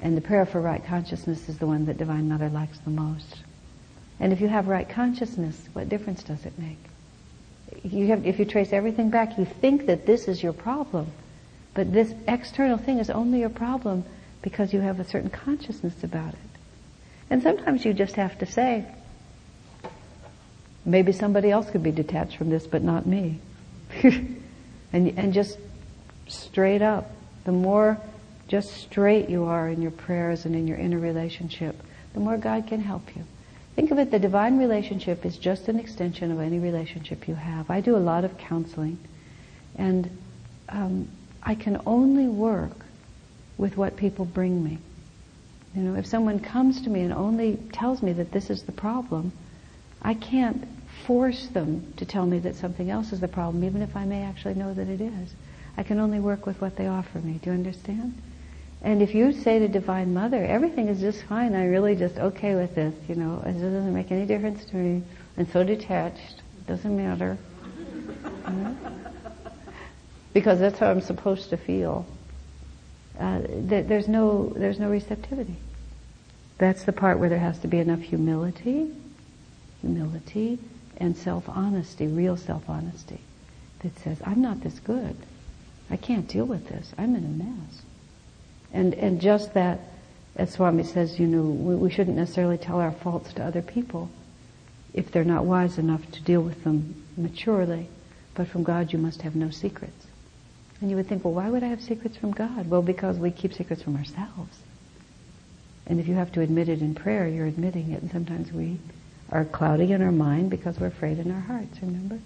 [0.00, 3.42] And the prayer for right consciousness is the one that Divine Mother likes the most.
[4.20, 6.78] And if you have right consciousness, what difference does it make?
[7.82, 11.10] You have, if you trace everything back, you think that this is your problem.
[11.72, 14.04] But this external thing is only your problem
[14.42, 16.38] because you have a certain consciousness about it.
[17.30, 18.84] And sometimes you just have to say,
[20.84, 23.38] maybe somebody else could be detached from this, but not me.
[24.02, 24.38] and,
[24.92, 25.58] and just
[26.28, 27.10] straight up.
[27.44, 27.98] The more
[28.48, 31.80] just straight you are in your prayers and in your inner relationship,
[32.12, 33.24] the more God can help you.
[33.80, 37.70] Think of it, the divine relationship is just an extension of any relationship you have.
[37.70, 38.98] I do a lot of counseling,
[39.74, 40.18] and
[40.68, 41.08] um,
[41.42, 42.76] I can only work
[43.56, 44.76] with what people bring me.
[45.74, 48.72] You know, if someone comes to me and only tells me that this is the
[48.72, 49.32] problem,
[50.02, 50.68] I can't
[51.06, 54.24] force them to tell me that something else is the problem, even if I may
[54.24, 55.34] actually know that it is.
[55.78, 57.40] I can only work with what they offer me.
[57.42, 58.12] Do you understand?
[58.82, 62.54] And if you say to Divine Mother, everything is just fine, I'm really just okay
[62.54, 65.02] with this, you know, it doesn't make any difference to me.
[65.36, 67.36] I'm so detached, it doesn't matter.
[70.32, 72.06] Because that's how I'm supposed to feel.
[73.18, 75.56] Uh, th- there's no there's no receptivity.
[76.58, 78.92] That's the part where there has to be enough humility,
[79.80, 80.58] humility,
[80.98, 83.18] and self-honesty, real self-honesty,
[83.80, 85.16] that says, I'm not this good.
[85.90, 86.92] I can't deal with this.
[86.96, 87.82] I'm in a mess.
[88.72, 89.80] And, and just that,
[90.36, 94.10] as Swami says, you know, we, we shouldn't necessarily tell our faults to other people
[94.94, 97.88] if they're not wise enough to deal with them maturely.
[98.34, 100.06] But from God you must have no secrets.
[100.80, 102.70] And you would think, well, why would I have secrets from God?
[102.70, 104.58] Well, because we keep secrets from ourselves.
[105.86, 108.00] And if you have to admit it in prayer, you're admitting it.
[108.00, 108.78] And sometimes we
[109.30, 112.18] are cloudy in our mind because we're afraid in our hearts, remember?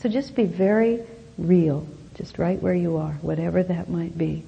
[0.00, 1.02] So just be very
[1.38, 4.44] real, just right where you are, whatever that might be,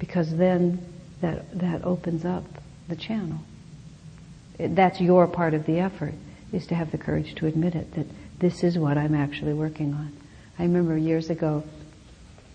[0.00, 0.84] because then
[1.20, 2.42] that, that opens up
[2.88, 3.38] the channel.
[4.58, 6.14] That's your part of the effort,
[6.52, 8.06] is to have the courage to admit it, that
[8.40, 10.12] this is what I'm actually working on.
[10.58, 11.62] I remember years ago,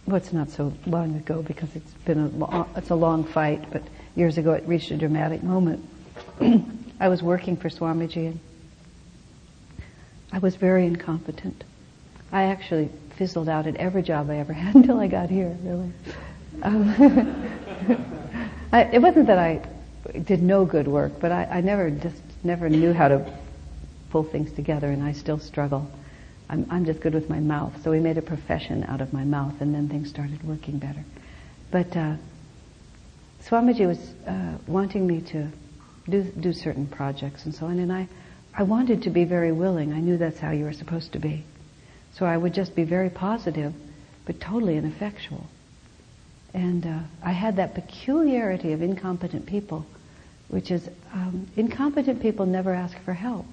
[0.06, 3.72] well, it's not so long ago because it's been a, long, it's a long fight,
[3.72, 3.82] but
[4.16, 5.88] years ago it reached a dramatic moment.
[7.00, 8.39] I was working for Swamiji and
[10.32, 11.64] I was very incompetent.
[12.32, 15.91] I actually fizzled out at every job I ever had until I got here, really.
[16.62, 16.89] Um,
[18.72, 19.68] I, it wasn't that I
[20.26, 23.39] did no good work, but I, I never just never knew how to
[24.10, 25.89] pull things together, and I still struggle.
[26.47, 29.24] I'm, I'm just good with my mouth, so we made a profession out of my
[29.24, 31.03] mouth, and then things started working better.
[31.72, 32.16] But uh,
[33.41, 35.47] Swamiji was uh, wanting me to
[36.08, 38.08] do do certain projects and so on, and I
[38.53, 39.91] I wanted to be very willing.
[39.91, 41.43] I knew that's how you were supposed to be.
[42.14, 43.74] So I would just be very positive,
[44.26, 45.45] but totally ineffectual.
[46.56, 49.86] And uh, I had that peculiarity of incompetent people,
[50.47, 53.45] which is um, incompetent people never ask for help.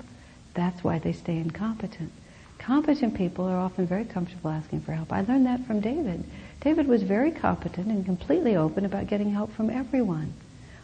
[0.55, 2.13] That's why they stay incompetent.
[2.61, 5.13] Competent people are often very comfortable asking for help.
[5.13, 6.23] I learned that from David.
[6.61, 10.33] David was very competent and completely open about getting help from everyone.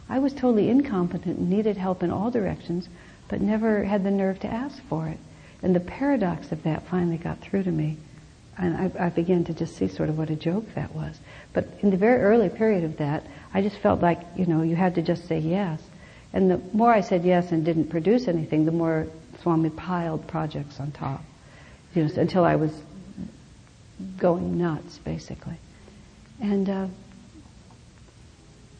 [0.08, 2.88] I was totally incompetent and needed help in all directions,
[3.28, 5.18] but never had the nerve to ask for it.
[5.62, 7.96] And the paradox of that finally got through to me.
[8.58, 11.18] And I, I, began to just see sort of what a joke that was.
[11.52, 14.74] But in the very early period of that, I just felt like, you know, you
[14.74, 15.80] had to just say yes.
[16.32, 19.06] And the more I said yes and didn't produce anything, the more
[19.42, 21.22] Swami piled projects on top.
[21.94, 22.72] You know, until I was
[24.18, 25.56] going nuts, basically.
[26.40, 26.86] And, uh,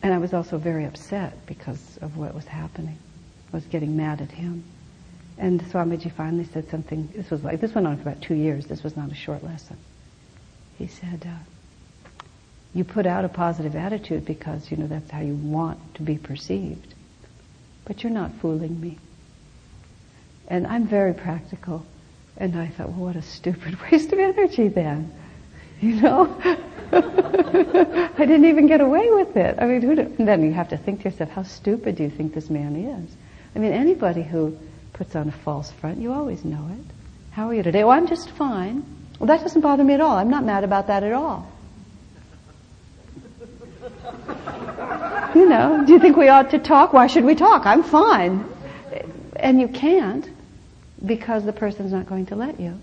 [0.03, 2.99] and I was also very upset because of what was happening.
[3.53, 4.65] I was getting mad at him.
[5.39, 8.67] And Swamiji finally said something, this was like, this went on for about two years,
[8.67, 9.77] this was not a short lesson.
[10.77, 12.25] He said, uh,
[12.75, 16.19] you put out a positive attitude because, you know, that's how you want to be
[16.19, 16.95] perceived.
[17.85, 18.99] But you're not fooling me.
[20.49, 21.87] And I'm very practical.
[22.37, 25.13] And I thought, well, what a stupid waste of energy then.
[25.81, 26.37] You know?
[26.93, 29.57] I didn't even get away with it.
[29.59, 32.35] I mean, do, then you have to think to yourself, how stupid do you think
[32.35, 33.17] this man is?
[33.55, 34.59] I mean, anybody who
[34.99, 35.99] puts on a false front.
[35.99, 36.85] You always know it.
[37.31, 37.85] How are you today?
[37.85, 38.85] Well, I'm just fine.
[39.21, 40.17] Well, that doesn't bother me at all.
[40.17, 41.51] I'm not mad about that at all.
[45.37, 46.93] you know, do you think we ought to talk?
[46.93, 47.65] Why should we talk?
[47.65, 48.45] I'm fine.
[49.37, 50.29] And you can't
[51.07, 52.77] because the person's not going to let you.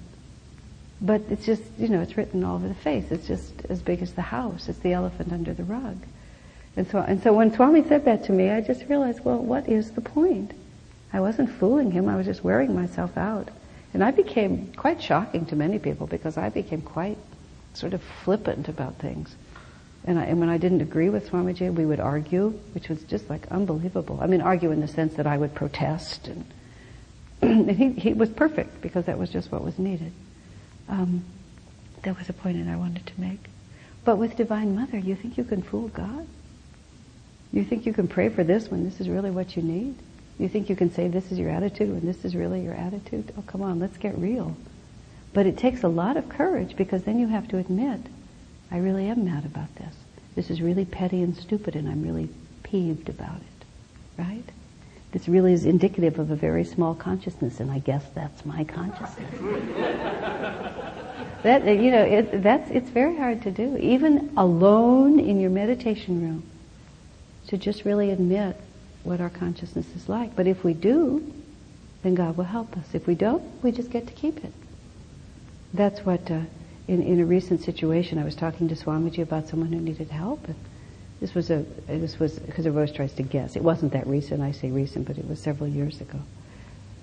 [1.02, 3.12] But it's just, you know, it's written all over the face.
[3.12, 4.70] It's just as big as the house.
[4.70, 5.98] It's the elephant under the rug.
[6.78, 9.68] And so, and so when Swami said that to me, I just realized, well, what
[9.68, 10.54] is the point?
[11.16, 12.10] I wasn't fooling him.
[12.10, 13.48] I was just wearing myself out.
[13.94, 17.18] And I became quite shocking to many people because I became quite
[17.74, 19.34] sort of flippant about things.
[20.04, 23.30] And, I, and when I didn't agree with Swamiji, we would argue, which was just
[23.30, 24.20] like unbelievable.
[24.22, 26.28] I mean, argue in the sense that I would protest.
[26.28, 26.46] And,
[27.42, 30.12] and he, he was perfect because that was just what was needed.
[30.90, 31.24] Um,
[32.04, 33.40] that was a point that I wanted to make.
[34.04, 36.28] But with Divine Mother, you think you can fool God?
[37.54, 39.96] You think you can pray for this when this is really what you need?
[40.38, 43.34] You think you can say this is your attitude and this is really your attitude?
[43.38, 44.56] Oh, come on, let's get real.
[45.34, 48.02] But it takes a lot of courage because then you have to admit,
[48.70, 49.96] I really am mad about this.
[50.36, 52.30] This is really petty and stupid and I'm really
[52.64, 53.66] peeved about it.
[54.18, 54.44] Right?
[55.12, 59.32] This really is indicative of a very small consciousness and I guess that's my consciousness.
[61.44, 63.78] that, you know, it, that's, it's very hard to do.
[63.78, 66.44] Even alone in your meditation room
[67.48, 68.60] to just really admit
[69.06, 70.36] what our consciousness is like.
[70.36, 71.32] But if we do,
[72.04, 72.86] then God will help us.
[72.94, 74.54] If we don't, we just get to keep it.
[75.74, 76.42] That's what, uh,
[76.88, 80.48] in, in a recent situation, I was talking to Swamiji about someone who needed help.
[80.48, 80.56] And
[81.20, 83.56] this was a, this was, because Rose tries to guess.
[83.56, 86.20] It wasn't that recent, I say recent, but it was several years ago.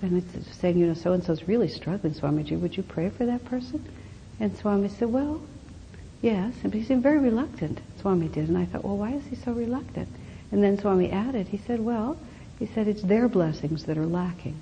[0.01, 2.59] And it's saying, you know, so and so's really struggling, Swamiji.
[2.59, 3.85] Would you pray for that person?
[4.39, 5.41] And Swami said, well,
[6.21, 6.53] yes.
[6.63, 8.49] And he seemed very reluctant, Swami did.
[8.49, 10.09] And I thought, well, why is he so reluctant?
[10.53, 12.15] And then Swami added, he said, well,
[12.59, 14.55] he said, it's their blessings that are lacking.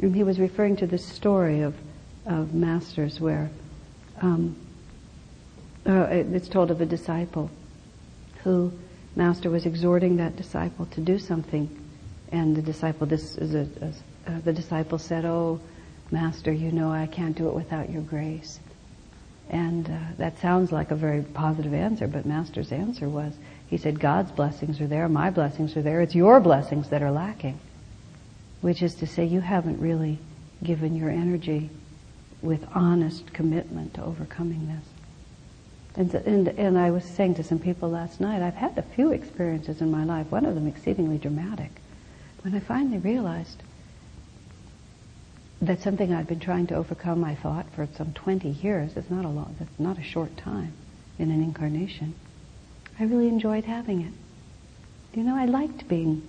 [0.00, 1.74] And he was referring to this story of,
[2.26, 3.50] of masters where
[4.22, 4.54] um,
[5.84, 7.50] uh, it's told of a disciple
[8.44, 8.72] who
[9.16, 11.68] master was exhorting that disciple to do something,
[12.30, 15.58] and the disciple, this is a, a uh, the disciple said, "Oh,
[16.12, 18.60] master, you know I can't do it without your grace."
[19.48, 23.34] And uh, that sounds like a very positive answer, but master's answer was,
[23.70, 27.12] he said, God's blessings are there, my blessings are there, it's your blessings that are
[27.12, 27.60] lacking.
[28.60, 30.18] Which is to say, you haven't really
[30.62, 31.70] given your energy
[32.42, 34.84] with honest commitment to overcoming this.
[35.96, 39.12] And, and, and I was saying to some people last night, I've had a few
[39.12, 41.70] experiences in my life, one of them exceedingly dramatic,
[42.42, 43.62] when I finally realized
[45.62, 49.24] that something I'd been trying to overcome, I thought, for some 20 years, it's not
[49.24, 50.72] a long, it's not a short time
[51.18, 52.14] in an incarnation,
[53.00, 54.12] I really enjoyed having it.
[55.18, 56.22] You know, I liked being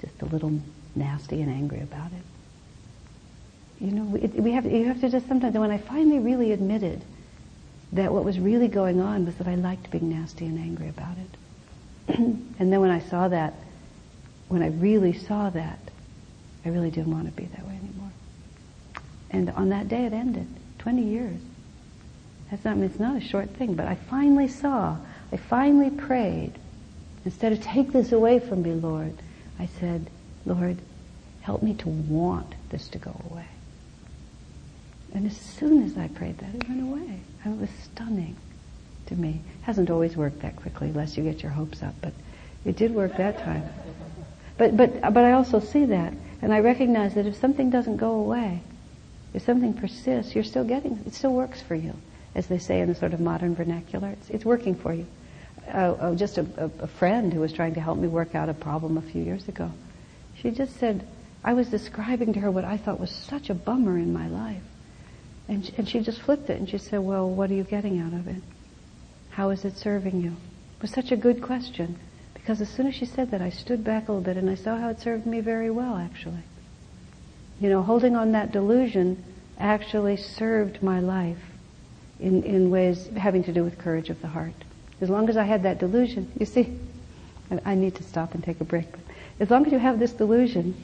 [0.00, 0.60] just a little
[0.94, 3.84] nasty and angry about it.
[3.84, 7.02] You know, we have, you have to just sometimes, when I finally really admitted
[7.92, 11.16] that what was really going on was that I liked being nasty and angry about
[11.18, 12.18] it.
[12.18, 13.54] and then when I saw that,
[14.48, 15.78] when I really saw that,
[16.64, 18.12] I really didn't want to be that way anymore.
[19.30, 20.46] And on that day it ended.
[20.78, 21.40] 20 years.
[22.50, 24.96] That's not, I mean, it's not a short thing, but I finally saw
[25.32, 26.52] I finally prayed.
[27.24, 29.14] Instead of take this away from me, Lord,
[29.58, 30.08] I said,
[30.44, 30.78] Lord,
[31.40, 33.46] help me to want this to go away.
[35.12, 37.20] And as soon as I prayed that, it went away.
[37.42, 38.36] And it was stunning
[39.06, 39.40] to me.
[39.60, 42.12] It hasn't always worked that quickly, unless you get your hopes up, but
[42.64, 43.64] it did work that time.
[44.58, 46.12] But, but, but I also see that,
[46.42, 48.60] and I recognize that if something doesn't go away,
[49.34, 51.94] if something persists, you're still getting, it still works for you
[52.36, 54.08] as they say in a sort of modern vernacular.
[54.10, 55.06] It's, it's working for you.
[55.68, 58.96] Uh, just a, a, friend who was trying to help me work out a problem
[58.96, 59.70] a few years ago.
[60.40, 61.06] She just said,
[61.42, 64.62] I was describing to her what I thought was such a bummer in my life.
[65.48, 68.00] And she, and she just flipped it and she said, well, what are you getting
[68.00, 68.42] out of it?
[69.30, 70.30] How is it serving you?
[70.30, 71.98] It was such a good question
[72.34, 74.54] because as soon as she said that, I stood back a little bit and I
[74.54, 76.42] saw how it served me very well, actually.
[77.60, 79.22] You know, holding on that delusion
[79.58, 81.42] actually served my life
[82.20, 84.54] in, in ways having to do with courage of the heart.
[85.00, 86.78] As long as I had that delusion, you see,
[87.64, 88.90] I need to stop and take a break.
[88.90, 89.00] But
[89.40, 90.74] as long as you have this delusion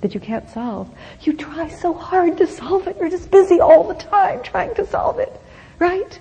[0.00, 0.90] that you can't solve,
[1.22, 2.96] you try so hard to solve it.
[2.98, 5.32] You're just busy all the time trying to solve it,
[5.78, 6.18] right?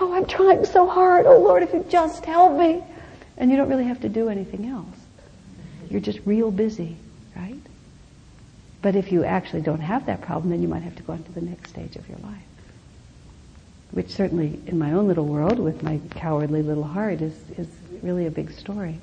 [0.00, 1.26] Oh, I'm trying so hard.
[1.26, 2.82] Oh Lord, if you just help me.
[3.36, 4.96] And you don't really have to do anything else.
[5.90, 6.96] You're just real busy,
[7.34, 7.60] right?
[8.80, 11.24] But if you actually don't have that problem, then you might have to go on
[11.24, 12.42] to the next stage of your life
[13.94, 17.68] which certainly in my own little world with my cowardly little heart is, is
[18.02, 18.98] really a big story.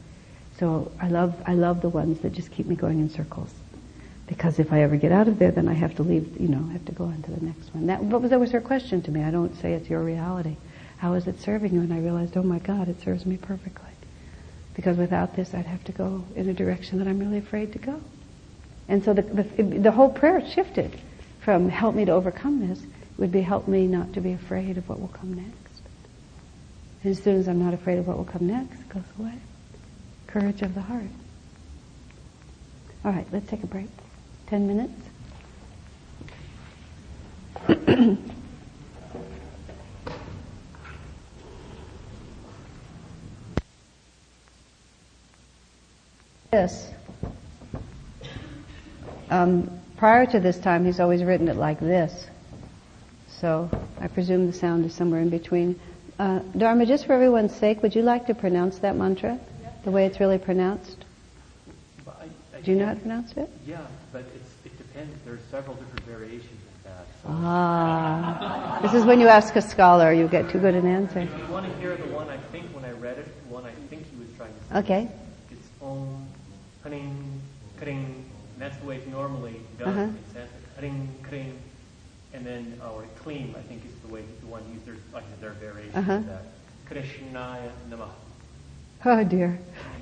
[0.59, 3.53] So I love, I love the ones that just keep me going in circles.
[4.27, 6.65] Because if I ever get out of there, then I have to leave, you know,
[6.69, 7.87] I have to go on to the next one.
[7.87, 9.23] That, but that was her question to me.
[9.23, 10.57] I don't say it's your reality.
[10.97, 11.79] How is it serving you?
[11.79, 13.89] And I realized, oh my God, it serves me perfectly.
[14.73, 17.79] Because without this, I'd have to go in a direction that I'm really afraid to
[17.79, 18.01] go.
[18.89, 20.99] And so the, the, the whole prayer shifted
[21.39, 22.81] from help me to overcome this
[23.17, 25.81] would be help me not to be afraid of what will come next.
[27.03, 29.33] And as soon as I'm not afraid of what will come next, it goes away.
[30.27, 31.03] Courage of the heart.
[33.03, 33.89] All right, let's take a break.
[34.47, 34.93] Ten minutes.
[46.51, 46.89] this.
[49.29, 52.27] Um, prior to this time, he's always written it like this.
[53.41, 53.69] So
[53.99, 55.79] I presume the sound is somewhere in between.
[56.19, 59.39] Uh, Dharma, just for everyone's sake, would you like to pronounce that mantra
[59.83, 61.05] the way it's really pronounced?
[62.63, 63.49] Do you know how to pronounce it?
[63.65, 63.79] Yeah,
[64.13, 65.11] but it's, it depends.
[65.25, 67.05] There are several different variations of that.
[67.23, 68.77] So Ah.
[68.83, 71.21] This is when you ask a scholar, you get too good an answer.
[71.21, 73.71] if you want to hear the one I think when I read it, one I
[73.89, 75.09] think he was trying to say, Okay.
[75.49, 76.27] it's om,
[76.83, 77.41] kring,
[77.79, 78.25] kring.
[78.59, 80.01] That's the way it's normally done Uh-huh.
[80.03, 80.77] in Sanskrit.
[80.77, 81.57] Kring, kring.
[82.41, 84.83] And then, or clean, I think is the way the one used.
[84.87, 86.13] There's like their variation Uh-huh.
[86.13, 86.43] of that.
[86.89, 88.09] Krishnaya Namaha.
[89.05, 89.59] Oh dear.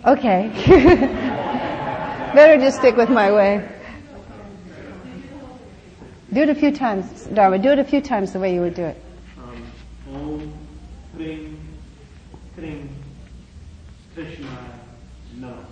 [0.08, 0.50] Okay.
[2.34, 3.68] Better just stick with my way.
[6.32, 7.60] Do it a few times, Dharma.
[7.60, 9.04] Do it a few times the way you would do it.
[9.38, 9.64] Um,
[10.16, 10.54] Om,
[11.18, 11.60] Kring,
[12.56, 12.90] Kring,
[14.16, 14.48] Krishna,
[15.38, 15.66] Namaha.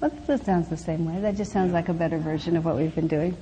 [0.00, 1.20] Well, that sounds the same way.
[1.20, 3.36] That just sounds like a better version of what we've been doing.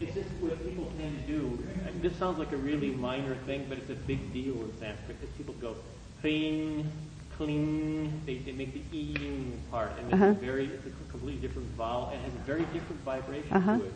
[0.00, 1.58] It's just what people tend to do.
[2.02, 5.16] This sounds like a really minor thing, but it's a big deal in Sanskrit.
[5.22, 5.76] Is people go
[6.20, 6.90] cling,
[7.36, 8.20] cling.
[8.26, 10.30] They, they make the eing part, and it's Uh-huh.
[10.30, 13.78] a very it's a completely different vowel and has a very different vibration Uh-huh.
[13.78, 13.92] to it.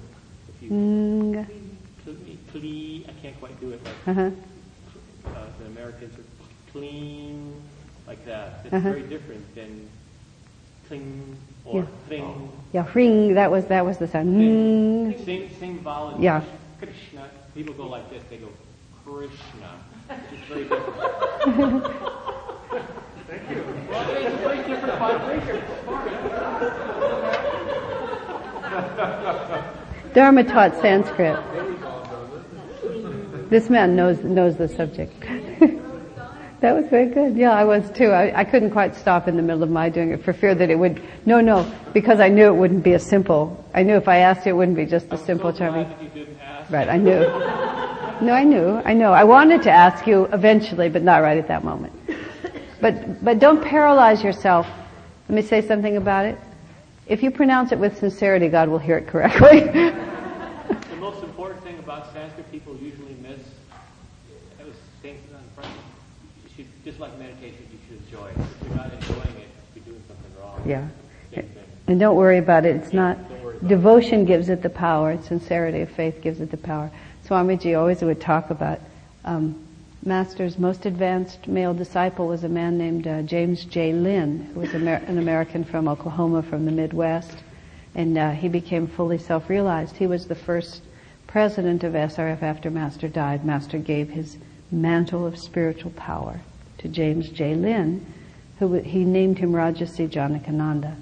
[0.55, 1.47] If you Mm,
[2.53, 4.31] clee, I can't quite do it like uh-huh.
[5.27, 6.25] uh, the Americans are
[6.73, 7.61] clean
[8.07, 8.61] like that.
[8.65, 8.89] It's Uh-huh.
[8.89, 9.89] very different than
[10.87, 11.87] cling or Yeah.
[12.07, 12.51] cling.
[12.73, 13.35] Yeah, ring.
[13.35, 14.29] That was that was the sound.
[14.37, 15.25] Mm.
[15.25, 16.43] Same, same vowel Yeah.
[16.79, 17.29] Krishna.
[17.57, 18.23] People go like this.
[18.29, 18.49] They go
[19.03, 19.81] Krishna.
[20.11, 21.85] It's very different.
[23.27, 23.65] Thank you.
[23.89, 25.63] Well, it's a very different vibration.
[30.13, 31.39] Dharma taught Sanskrit.
[33.49, 35.19] This man knows knows the subject.
[36.61, 37.39] that was very good.
[37.39, 38.11] Yeah, I was too.
[38.11, 40.69] I, I couldn't quite stop in the middle of my doing it for fear that
[40.69, 41.03] it would.
[41.25, 43.65] No, no, because I knew it wouldn't be a simple.
[43.73, 45.89] I knew if I asked you, it wouldn't be just a I'm simple so glad
[45.89, 46.36] charming.
[46.71, 47.31] That you didn't ask.
[47.31, 48.27] Right, I knew.
[48.27, 48.83] No, I knew.
[48.85, 49.13] I know.
[49.13, 51.93] I wanted to ask you eventually, but not right at that moment.
[52.81, 54.67] But but don't paralyze yourself.
[55.29, 56.39] Let me say something about it.
[57.07, 59.61] If you pronounce it with sincerity, God will hear it correctly.
[60.91, 63.39] The most important thing about Sanskrit people usually miss,
[64.61, 65.73] I was saying to them in front,
[66.43, 68.37] you should, just like meditation, you should enjoy it.
[68.39, 70.63] If you're not enjoying it, you're doing something wrong.
[70.67, 70.89] yeah.
[71.87, 72.75] And don't worry about it.
[72.77, 73.36] It's not, Don't worry about
[73.67, 75.21] devotion gives it the power.
[75.23, 76.91] Sincerity of faith gives it the power.
[77.27, 78.81] Swamiji always would talk about,
[79.25, 79.63] um,
[80.05, 83.93] Master's most advanced male disciple was a man named uh, James J.
[83.93, 87.39] Lynn, who was Amer- an American from Oklahoma from the Midwest.
[87.95, 89.97] And uh, he became fully self-realized.
[89.97, 90.83] He was the first
[91.27, 93.45] president of SRF after Master died.
[93.45, 94.37] Master gave his
[94.71, 96.41] mantle of spiritual power
[96.79, 97.55] to James J.
[97.55, 98.07] Lynn,
[98.59, 100.97] who he named him Rajarsi Janakananda.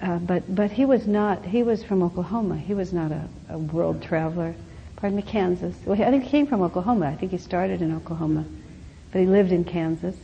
[0.00, 1.44] Uh, but but he was not.
[1.44, 2.56] He was from Oklahoma.
[2.56, 4.54] He was not a, a world traveler.
[4.96, 5.74] Pardon me, Kansas.
[5.84, 7.06] Well, I think he came from Oklahoma.
[7.06, 8.44] I think he started in Oklahoma,
[9.12, 10.16] but he lived in Kansas.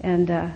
[0.00, 0.48] And uh,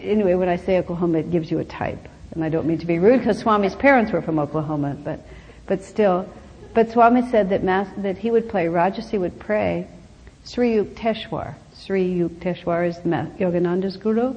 [0.00, 2.08] anyway, when I say Oklahoma, it gives you a type.
[2.32, 5.20] And I don't mean to be rude because Swami's parents were from Oklahoma, but
[5.66, 6.28] but still.
[6.74, 8.66] But Swami said that mas- that he would play.
[8.66, 9.86] Rajarsi would pray
[10.44, 11.54] Sri Yukteswar.
[11.74, 14.34] Sri Yukteswar is Ma- Yogananda's guru.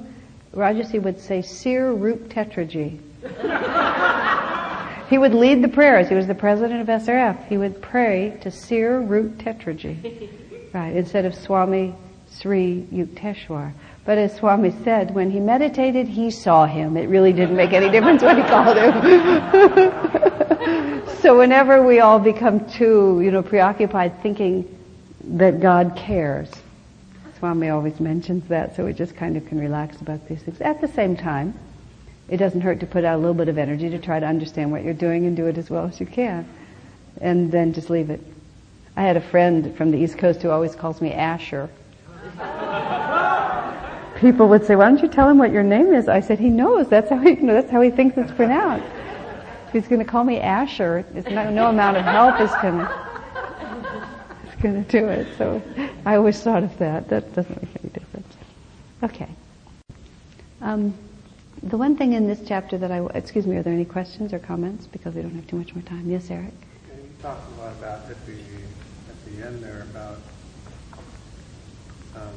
[0.53, 2.99] Rajarsi would say Sir Rup Tetraji.
[5.09, 6.09] he would lead the prayers.
[6.09, 7.47] He was the president of SRF.
[7.47, 10.29] He would pray to Sir Rup Tetraji.
[10.73, 11.95] Right, instead of Swami
[12.31, 13.73] Sri Yukteswar.
[14.03, 16.97] But as Swami said, when he meditated, he saw him.
[16.97, 18.93] It really didn't make any difference what he called him.
[21.21, 24.77] so whenever we all become too, you know, preoccupied thinking
[25.23, 26.49] that God cares,
[27.41, 30.61] Swami always mentions that, so we just kind of can relax about these things.
[30.61, 31.55] At the same time,
[32.29, 34.71] it doesn't hurt to put out a little bit of energy to try to understand
[34.71, 36.47] what you're doing and do it as well as you can.
[37.19, 38.21] And then just leave it.
[38.95, 41.67] I had a friend from the East Coast who always calls me Asher.
[44.19, 46.49] People would say, "Why don't you tell him what your name is?" I said, "He
[46.49, 46.89] knows.
[46.89, 47.33] That's how he.
[47.33, 48.85] That's how he thinks it's pronounced.
[49.73, 52.89] He's going to call me Asher, not, no amount of help is going to
[54.47, 55.59] is going to do it." So
[56.05, 57.09] I always thought of that.
[57.09, 58.35] That doesn't make any difference.
[59.03, 59.29] Okay.
[60.61, 60.93] Um,
[61.63, 64.39] the one thing in this chapter that I excuse me, are there any questions or
[64.39, 64.87] comments?
[64.87, 66.09] Because we don't have too much more time.
[66.09, 66.53] Yes, Eric.
[66.91, 70.17] And you talked a lot about at the at the end there about
[72.15, 72.33] um,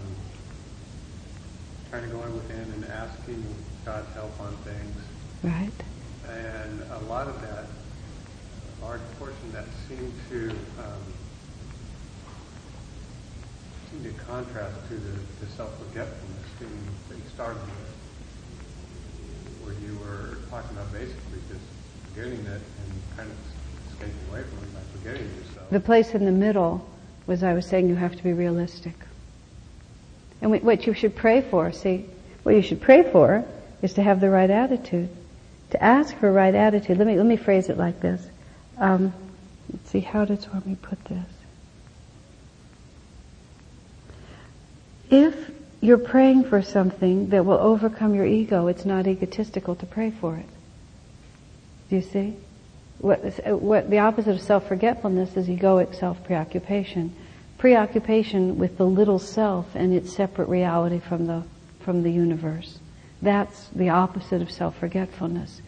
[1.91, 3.45] trying to go in within and asking
[3.85, 4.97] God's help on things,
[5.43, 5.73] Right.
[6.29, 7.67] and a lot of that,
[8.83, 11.14] a large portion that seemed to um,
[14.03, 16.49] to contrast to the, the self-forgetfulness
[17.09, 17.95] that you started with,
[19.65, 21.65] where you were talking about basically just
[22.13, 23.37] forgetting it and kind of
[23.91, 25.71] escaping away from it by forgetting yourself.
[25.71, 26.89] The place in the middle
[27.27, 28.95] was I was saying you have to be realistic.
[30.43, 32.07] And wh- what you should pray for, see,
[32.43, 33.45] what you should pray for
[33.83, 35.09] is to have the right attitude.
[35.71, 38.25] to ask for right attitude, let me, let me phrase it like this.
[38.79, 39.13] Um,
[39.73, 41.34] let's see, how does Swami put this?
[45.15, 50.11] If you're praying for something that will overcome your ego, it's not egotistical to pray
[50.11, 50.49] for it.
[51.89, 52.35] Do you see?
[52.99, 57.15] What, what the opposite of self-forgetfulness is egoic self-preoccupation.
[57.59, 61.45] Preoccupation with the little self and its separate reality from the,
[61.79, 62.81] from the universe.
[63.23, 65.63] That's the opposite of self-forgetfulness.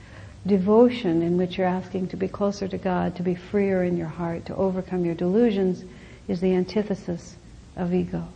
[0.45, 4.09] Devotion in which you're asking to be closer to God, to be freer in your
[4.09, 5.85] heart, to overcome your delusions
[6.27, 7.37] is the antithesis
[7.77, 8.27] of ego.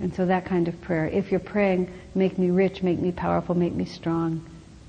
[0.00, 3.54] And so that kind of prayer, if you're praying, make me rich, make me powerful,
[3.54, 4.48] make me strong,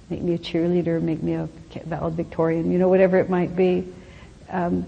[0.10, 1.50] make me a cheerleader, make me a
[1.86, 3.88] valedictorian, you know, whatever it might be,
[4.50, 4.86] um,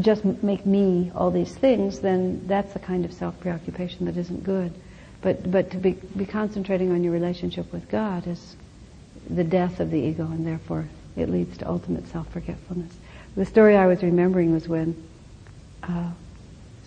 [0.00, 4.72] just make me all these things, then that's the kind of self-preoccupation that isn't good.
[5.20, 8.56] But, but to be, be concentrating on your relationship with God is
[9.28, 12.94] the death of the ego and therefore it leads to ultimate self-forgetfulness.
[13.36, 14.96] The story I was remembering was when
[15.82, 16.10] uh,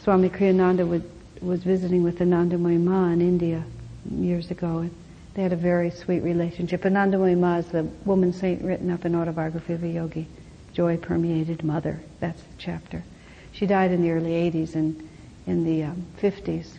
[0.01, 1.09] Swami Kriyananda would
[1.43, 3.63] was visiting with Anandamayi Ma in India
[4.09, 4.95] years ago, and
[5.33, 6.83] they had a very sweet relationship.
[6.83, 10.27] Anandamayi Ma is the woman saint written up in Autobiography of a Yogi,
[10.73, 11.99] Joy Permeated Mother.
[12.19, 13.03] That's the chapter.
[13.51, 15.09] She died in the early 80s and
[15.45, 16.77] in the um, 50s,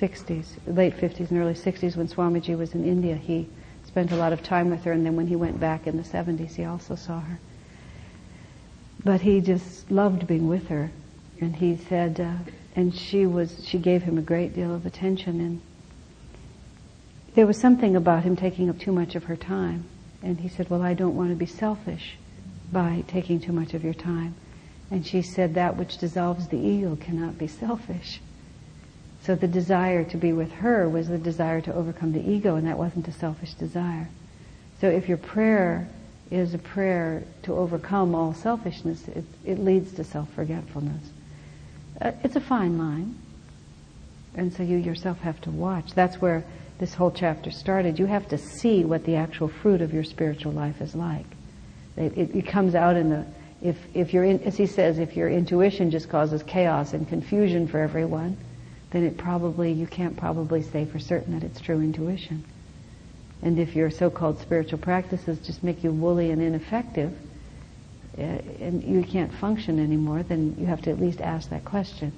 [0.00, 3.14] 60s, late 50s and early 60s when Swamiji was in India.
[3.14, 3.48] He
[3.86, 6.02] spent a lot of time with her, and then when he went back in the
[6.02, 7.38] 70s, he also saw her.
[9.04, 10.90] But he just loved being with her,
[11.40, 15.40] and he said, uh, and she was she gave him a great deal of attention
[15.40, 15.60] and
[17.34, 19.84] there was something about him taking up too much of her time.
[20.22, 22.16] And he said well i don't want to be selfish
[22.70, 24.36] by taking too much of your time.
[24.92, 28.20] And she said that which dissolves the ego cannot be selfish.
[29.22, 32.68] So the desire to be with her was the desire to overcome the ego and
[32.68, 34.08] that wasn't a selfish desire.
[34.80, 35.88] So if your prayer
[36.30, 41.17] is a prayer to overcome all selfishness it, it leads to self-forgetfulness
[42.00, 43.16] it's a fine line.
[44.34, 45.92] And so you yourself have to watch.
[45.94, 46.44] That's where
[46.78, 47.98] this whole chapter started.
[47.98, 51.26] You have to see what the actual fruit of your spiritual life is like.
[51.96, 53.26] It, it, it comes out in the,
[53.60, 57.66] if, if your, in, as he says, if your intuition just causes chaos and confusion
[57.66, 58.36] for everyone,
[58.90, 62.44] then it probably, you can't probably say for certain that it's true intuition.
[63.42, 67.27] And if your so-called spiritual practices just make you woolly and ineffective, uh,
[68.18, 68.22] Uh,
[68.60, 72.12] and you can't function anymore, then you have to at least ask that question.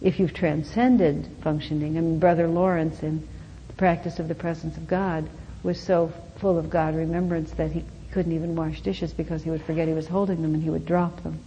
[0.00, 3.28] If you've transcended functioning, I mean, Brother Lawrence in
[3.68, 5.28] the practice of the presence of God
[5.62, 9.62] was so full of God remembrance that he couldn't even wash dishes because he would
[9.62, 11.38] forget he was holding them and he would drop them.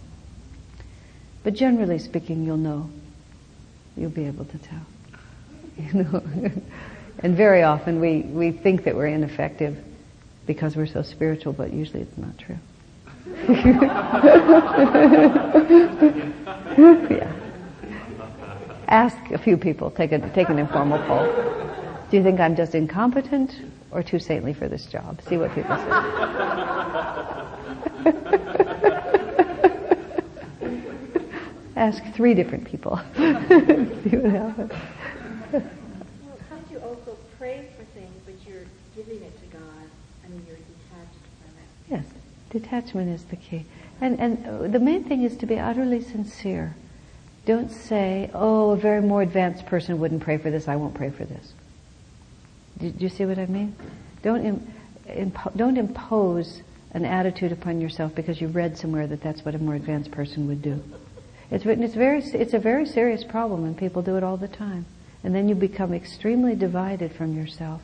[1.42, 2.88] But generally speaking, you'll know.
[3.96, 4.86] You'll be able to tell.
[5.78, 6.22] You know?
[7.18, 9.76] and very often we, we think that we're ineffective
[10.46, 12.56] because we're so spiritual, but usually it's not true
[17.10, 17.32] yeah.
[18.88, 21.26] Ask a few people, take, a, take an informal poll.
[22.10, 23.52] Do you think I'm just incompetent
[23.90, 25.20] or too saintly for this job?
[25.28, 25.82] See what people say.
[31.76, 32.98] Ask three different people.
[33.16, 34.72] See what happens.
[35.52, 35.62] Well,
[36.48, 39.86] can't you also pray for things, but you're giving it to God?
[40.24, 41.90] I mean, you're detached from it.
[41.90, 42.04] Yes.
[42.58, 43.66] Detachment is the key.
[44.00, 46.74] And, and the main thing is to be utterly sincere.
[47.44, 51.10] Don't say, oh, a very more advanced person wouldn't pray for this, I won't pray
[51.10, 51.52] for this.
[52.78, 53.76] Do, do you see what I mean?
[54.22, 54.72] Don't, Im,
[55.06, 56.62] impo- don't impose
[56.92, 60.48] an attitude upon yourself because you've read somewhere that that's what a more advanced person
[60.48, 60.82] would do.
[61.50, 64.48] It's written, it's very, it's a very serious problem and people do it all the
[64.48, 64.86] time.
[65.22, 67.82] And then you become extremely divided from yourself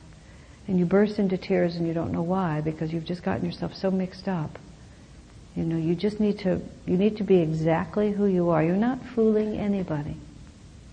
[0.69, 3.75] and you burst into tears and you don't know why because you've just gotten yourself
[3.75, 4.59] so mixed up.
[5.57, 8.63] You know, you just need to, you need to be exactly who you are.
[8.63, 10.17] You're not fooling anybody.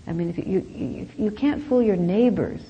[0.06, 2.60] I mean, if you, you, you can't fool your neighbors.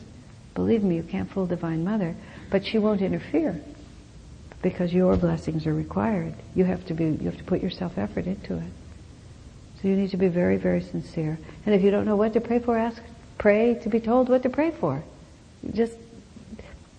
[0.55, 2.15] Believe me, you can't fool Divine Mother,
[2.51, 3.61] but she won't interfere
[4.63, 6.35] because your blessings are required.
[6.55, 8.73] You have to be, you have to put your self effort into it.
[9.81, 11.39] So you need to be very, very sincere.
[11.65, 13.03] And if you don't know what to pray for, ask,
[13.39, 15.03] pray to be told what to pray for.
[15.73, 15.95] Just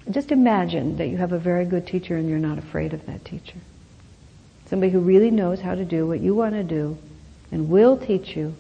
[0.10, 3.24] just imagine that you have a very good teacher and you're not afraid of that
[3.24, 3.58] teacher.
[4.68, 6.98] Somebody who really knows how to do what you want to do
[7.52, 8.56] and will teach you,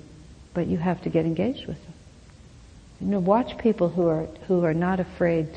[0.53, 1.93] but you have to get engaged with them.
[2.99, 5.47] You know, watch people who are, who are not afraid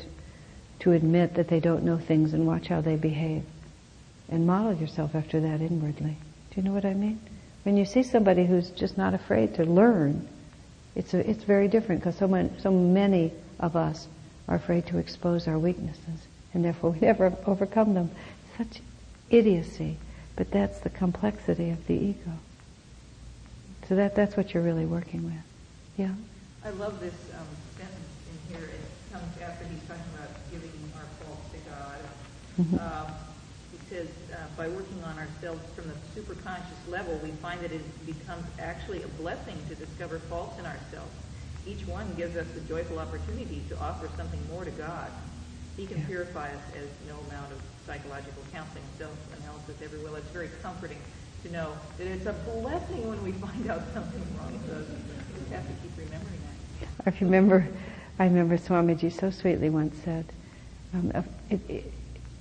[0.79, 3.43] to admit that they don't know things and watch how they behave.
[4.29, 6.17] And model yourself after that inwardly.
[6.49, 7.19] Do you know what I mean?
[7.63, 10.27] When you see somebody who's just not afraid to learn,
[10.95, 14.07] it's, a, it's very different because so, many, so many of us
[14.47, 16.27] are afraid to expose our weaknesses.
[16.53, 18.09] and therefore we never overcome them.
[18.57, 18.81] Such
[19.29, 19.97] idiocy,
[20.35, 22.31] but that's the complexity of the ego.
[23.89, 25.43] So that that's what you're really working with.
[25.97, 26.11] Yeah.
[26.63, 27.45] I love this um,
[27.77, 28.67] sentence in here.
[28.69, 31.99] It comes after he's talking about giving our faults to God.
[32.59, 32.79] Mhm.
[32.81, 33.13] Um,
[33.71, 37.83] he says, uh, by working on ourselves from the superconscious level, we find that it
[38.05, 41.13] becomes actually a blessing to discover faults in ourselves.
[41.65, 45.11] Each one gives us the joyful opportunity to offer something more to God.
[45.77, 46.05] He can Yeah.
[46.05, 50.15] purify us as no amount of psychological counseling, self-analysis ever will.
[50.15, 51.01] It's very comforting
[51.43, 54.59] to know that it's a blessing when we find out something wrong.
[54.67, 54.85] So
[55.33, 56.87] we have to keep remembering that.
[57.05, 57.67] I remember,
[58.19, 60.25] I remember Swamiji so sweetly once said,
[60.93, 61.93] um, uh, it, it,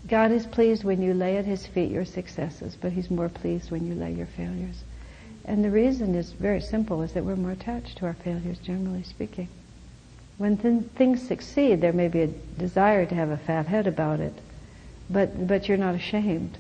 [0.06, 3.70] God is pleased when you lay at His feet your successes, but He's more pleased
[3.70, 4.84] when you lay your failures.
[5.44, 9.02] And the reason is very simple, is that we're more attached to our failures, generally
[9.02, 9.48] speaking.
[10.38, 14.20] When th- things succeed, there may be a desire to have a fat head about
[14.20, 14.34] it,
[15.10, 16.56] but, but you're not ashamed.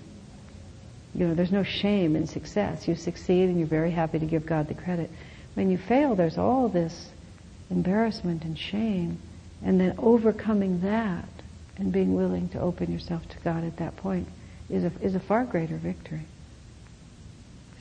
[1.14, 2.86] You know, there's no shame in success.
[2.86, 5.10] You succeed and you're very happy to give God the credit.
[5.54, 7.08] When you fail, there's all this
[7.70, 9.18] embarrassment and shame,
[9.62, 11.28] and then overcoming that
[11.78, 14.28] and being willing to open yourself to God at that point
[14.68, 16.26] is a, is a far greater victory.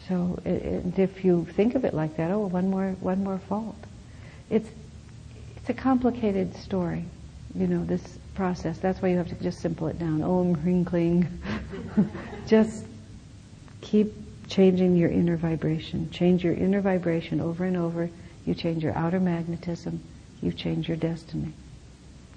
[0.08, 3.40] So it, it, if you think of it like that, oh, one more, one more
[3.40, 3.78] fault.
[4.50, 4.70] It's,
[5.56, 7.06] it's a complicated story,
[7.56, 8.80] you know, this process.
[8.80, 10.22] That's why you have to just simple it down.
[10.22, 11.28] Om, Hring, Kling.
[12.48, 12.86] just
[13.82, 14.14] keep
[14.50, 16.10] changing your inner vibration.
[16.12, 18.10] Change your inner vibration over and over.
[18.46, 20.02] You change your outer magnetism.
[20.42, 21.54] You change your destiny.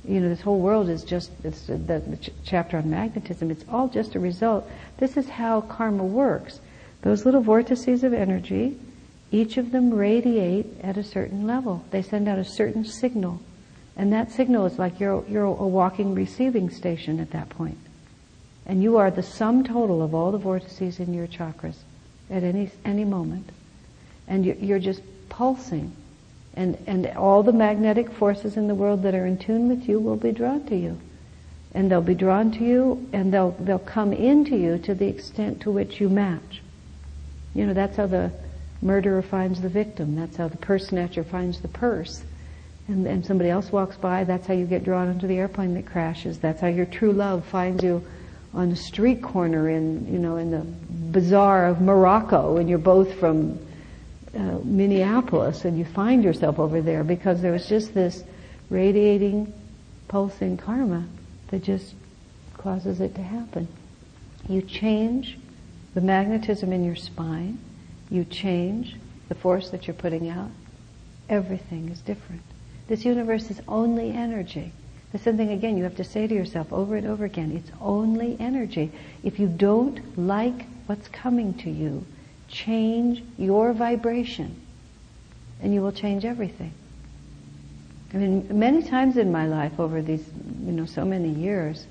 [0.04, 3.64] You know, this whole world is just, it's the, the ch- chapter on magnetism, it's
[3.68, 4.68] all just a result.
[4.98, 6.60] This is how karma works.
[7.02, 8.78] Those little vortices of energy,
[9.30, 11.84] each of them radiate at a certain level.
[11.90, 13.40] They send out a certain signal.
[13.96, 17.78] And that signal is like you're, you're a walking receiving station at that point.
[18.66, 21.76] And you are the sum total of all the vortices in your chakras
[22.28, 23.50] at any, any moment.
[24.28, 25.94] And you're, just pulsing.
[26.54, 30.00] And, and all the magnetic forces in the world that are in tune with you
[30.00, 30.98] will be drawn to you.
[31.74, 35.60] And they'll be drawn to you and they'll, they'll come into you to the extent
[35.60, 36.62] to which you match.
[37.56, 38.30] You know, that's how the
[38.82, 40.14] murderer finds the victim.
[40.14, 42.22] That's how the purse snatcher finds the purse.
[42.86, 45.86] And, and somebody else walks by, that's how you get drawn into the airplane that
[45.86, 46.38] crashes.
[46.38, 48.04] That's how your true love finds you
[48.52, 50.66] on a street corner in, you know, in the
[51.10, 53.58] bazaar of Morocco and you're both from
[54.34, 58.22] uh, Minneapolis and you find yourself over there because there was just this
[58.68, 59.52] radiating,
[60.08, 61.06] pulsing karma
[61.48, 61.94] that just
[62.58, 63.66] causes it to happen.
[64.46, 65.38] You change
[65.96, 67.58] the magnetism in your spine,
[68.10, 68.96] you change
[69.30, 70.50] the force that you're putting out,
[71.30, 72.42] everything is different.
[72.86, 74.72] This universe is only energy.
[75.10, 77.50] There's something again you have to say to yourself over and over again.
[77.50, 78.92] It's only energy.
[79.24, 82.04] If you don't like what's coming to you,
[82.46, 84.54] change your vibration
[85.62, 86.74] and you will change everything.
[88.12, 90.28] I mean, many times in my life over these,
[90.62, 91.86] you know, so many years,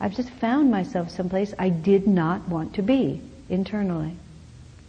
[0.00, 4.16] I've just found myself someplace I did not want to be internally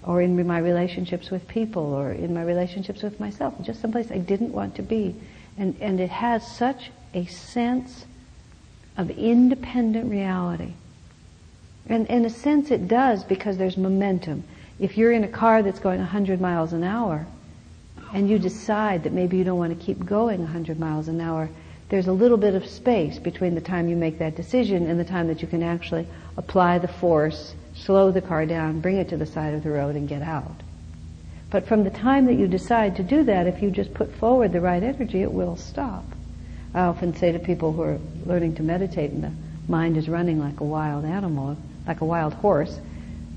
[0.03, 4.17] or in my relationships with people or in my relationships with myself, just someplace I
[4.17, 5.15] didn't want to be.
[5.57, 8.05] And, and it has such a sense
[8.95, 10.73] of independent reality.
[11.87, 14.43] And in a sense it does because there's momentum.
[14.79, 17.25] If you're in a car that's going 100 miles an hour
[18.13, 21.49] and you decide that maybe you don't want to keep going 100 miles an hour,
[21.89, 25.05] there's a little bit of space between the time you make that decision and the
[25.05, 26.05] time that you can actually
[26.35, 29.95] apply the force, slow the car down, bring it to the side of the road
[29.95, 30.51] and get out.
[31.49, 34.51] But from the time that you decide to do that, if you just put forward
[34.51, 36.03] the right energy, it will stop.
[36.73, 39.31] I often say to people who are learning to meditate and the
[39.69, 41.55] mind is running like a wild animal,
[41.87, 42.77] like a wild horse,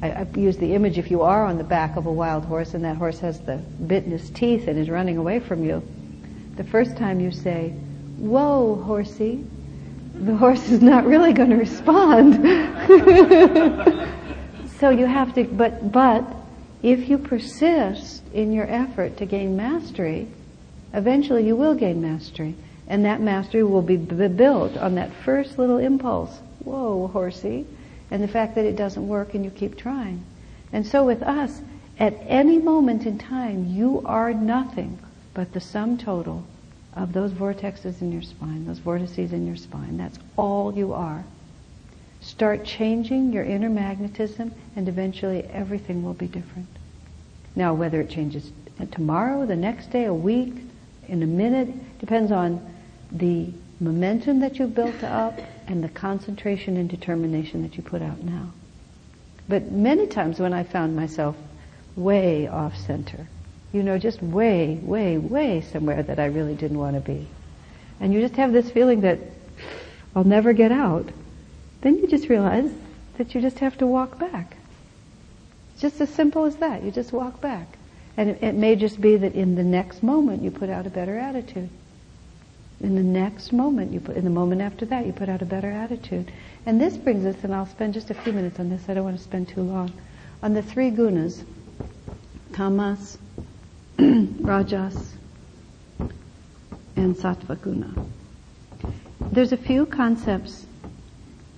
[0.03, 2.75] I, I use the image if you are on the back of a wild horse
[2.75, 5.83] and that horse has the bit in his teeth and is running away from you,
[6.57, 7.75] the first time you say,
[8.21, 9.45] whoa, horsey,
[10.15, 12.35] the horse is not really going to respond.
[14.79, 16.25] so you have to, but, but
[16.83, 20.29] if you persist in your effort to gain mastery,
[20.93, 22.55] eventually you will gain mastery.
[22.87, 26.41] And that mastery will be b- built on that first little impulse.
[26.65, 27.67] Whoa, horsey.
[28.11, 30.25] And the fact that it doesn't work and you keep trying.
[30.73, 31.61] And so with us,
[31.99, 34.99] at any moment in time, you are nothing
[35.33, 36.45] but the sum total
[36.95, 39.97] of those vortexes in your spine, those vortices in your spine.
[39.97, 41.25] That's all you are.
[42.21, 46.69] Start changing your inner magnetism and eventually everything will be different.
[47.57, 48.51] Now, whether it changes
[48.93, 50.55] tomorrow, the next day, a week,
[51.09, 52.65] in a minute, depends on
[53.11, 58.23] the momentum that you built up and the concentration and determination that you put out
[58.23, 58.53] now.
[59.49, 61.37] But many times when I found myself
[61.97, 63.27] way off center,
[63.73, 67.27] you know, just way, way, way somewhere that I really didn't want to be.
[68.01, 69.19] And you just have this feeling that
[70.15, 71.09] I'll never get out.
[71.83, 72.71] Then you just realize
[73.19, 74.57] that you just have to walk back.
[75.73, 76.83] It's just as simple as that.
[76.83, 77.79] You just walk back.
[78.17, 80.91] And it, it may just be that in the next moment you put out a
[80.91, 81.71] better attitude.
[82.81, 85.45] In the next moment, you put, in the moment after that, you put out a
[85.45, 86.33] better attitude.
[86.65, 89.05] And this brings us, and I'll spend just a few minutes on this, I don't
[89.05, 89.93] want to spend too long,
[90.43, 91.45] on the three gunas,
[92.55, 93.19] tamas,
[94.41, 95.13] rajas,
[96.97, 97.93] and sattva guna.
[99.21, 100.65] There's a few concepts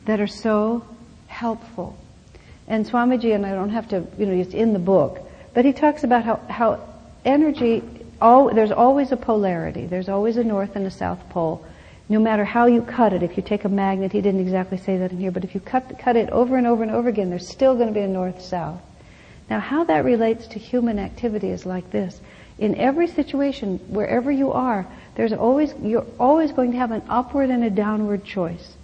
[0.07, 0.85] that are so
[1.29, 1.97] helpful.
[2.67, 5.21] And Swamiji, and I don't have to, you know, it's in the book,
[5.55, 6.81] but he talks about how, how
[7.25, 7.83] energy,
[8.21, 9.87] all, there's always a polarity.
[9.87, 11.65] There's always a north and a south pole.
[12.09, 14.99] No matter how you cut it, if you take a magnet, he didn't exactly say
[14.99, 17.31] that in here, but if you cut, cut it over and over and over again,
[17.31, 18.81] there's still going to be a north-south.
[19.49, 22.21] Now, how that relates to human activity is like this.
[22.63, 24.87] In every situation, wherever you are,
[25.17, 28.77] there's always, you're always going to have an upward and a downward choice.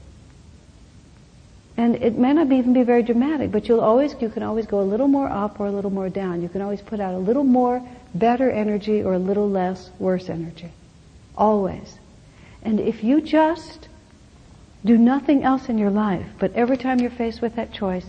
[1.77, 4.81] And it may not even be very dramatic, but you'll always, you can always go
[4.81, 6.43] a little more up or a little more down.
[6.43, 7.81] You can always put out a little more
[8.17, 10.73] better energy or a little less worse energy.
[11.37, 12.01] Always.
[12.65, 13.89] And if you just
[14.85, 18.07] do nothing else in your life, but every time you're faced with that choice,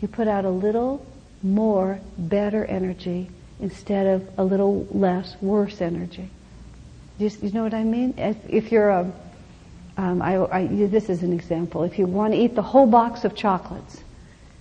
[0.00, 1.04] you put out a little
[1.42, 3.28] more better energy
[3.60, 6.28] instead of a little less worse energy.
[7.18, 8.14] You, you know what I mean?
[8.16, 9.12] If, if you're a,
[9.96, 11.84] um, I, I, this is an example.
[11.84, 14.02] If you want to eat the whole box of chocolates,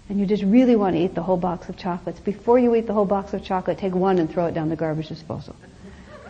[0.10, 2.88] and you just really want to eat the whole box of chocolates, before you eat
[2.88, 5.56] the whole box of chocolate, take one and throw it down the garbage disposal.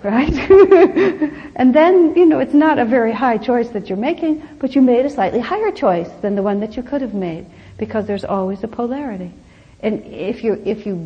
[0.01, 0.31] Right?
[1.57, 4.81] and then, you know, it's not a very high choice that you're making, but you
[4.81, 7.47] made a slightly higher choice than the one that you could have made,
[7.77, 9.33] because there's always a polarity.
[9.81, 10.97] And if you're, if you're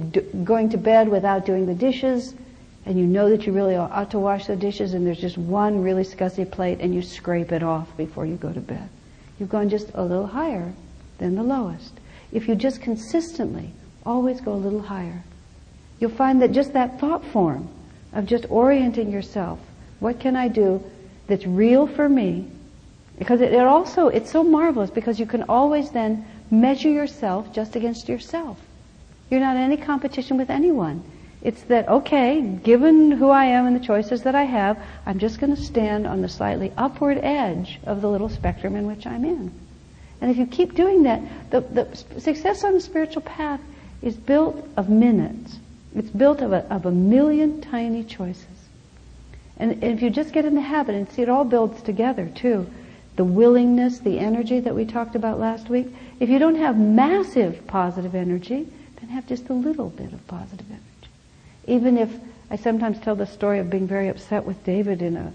[0.44, 2.34] going to bed without doing the dishes,
[2.86, 5.82] and you know that you really ought to wash the dishes and there's just one
[5.82, 8.90] really scuzzy plate and you scrape it off before you go to bed.
[9.40, 10.74] You've gone just a little higher
[11.18, 11.94] than the lowest.
[12.32, 13.72] If you just consistently
[14.06, 15.24] always go a little higher,
[16.00, 17.70] you'll find that just that thought form
[18.12, 19.60] of just orienting yourself,
[20.00, 20.84] what can I do
[21.28, 22.48] that's real for me?
[23.18, 27.76] Because it, it also, it's so marvelous because you can always then measure yourself just
[27.76, 28.60] against yourself.
[29.30, 31.04] You're not in any competition with anyone.
[31.42, 35.40] It's that, okay, given who I am and the choices that I have, I'm just
[35.40, 39.26] going to stand on the slightly upward edge of the little spectrum in which I'm
[39.26, 39.52] in.
[40.22, 43.60] And if you keep doing that, the, the success on the spiritual path
[44.02, 45.58] is built of minutes.
[45.96, 48.46] It's built of a, of a million tiny choices.
[49.58, 52.30] And, and if you just get in the habit and see it all builds together
[52.34, 52.68] too,
[53.16, 55.88] the willingness, the energy that we talked about last week,
[56.24, 60.66] if you don't have massive positive energy, then have just a little bit of positive
[60.70, 61.12] energy.
[61.68, 62.10] Even if
[62.50, 65.34] I sometimes tell the story of being very upset with David in a,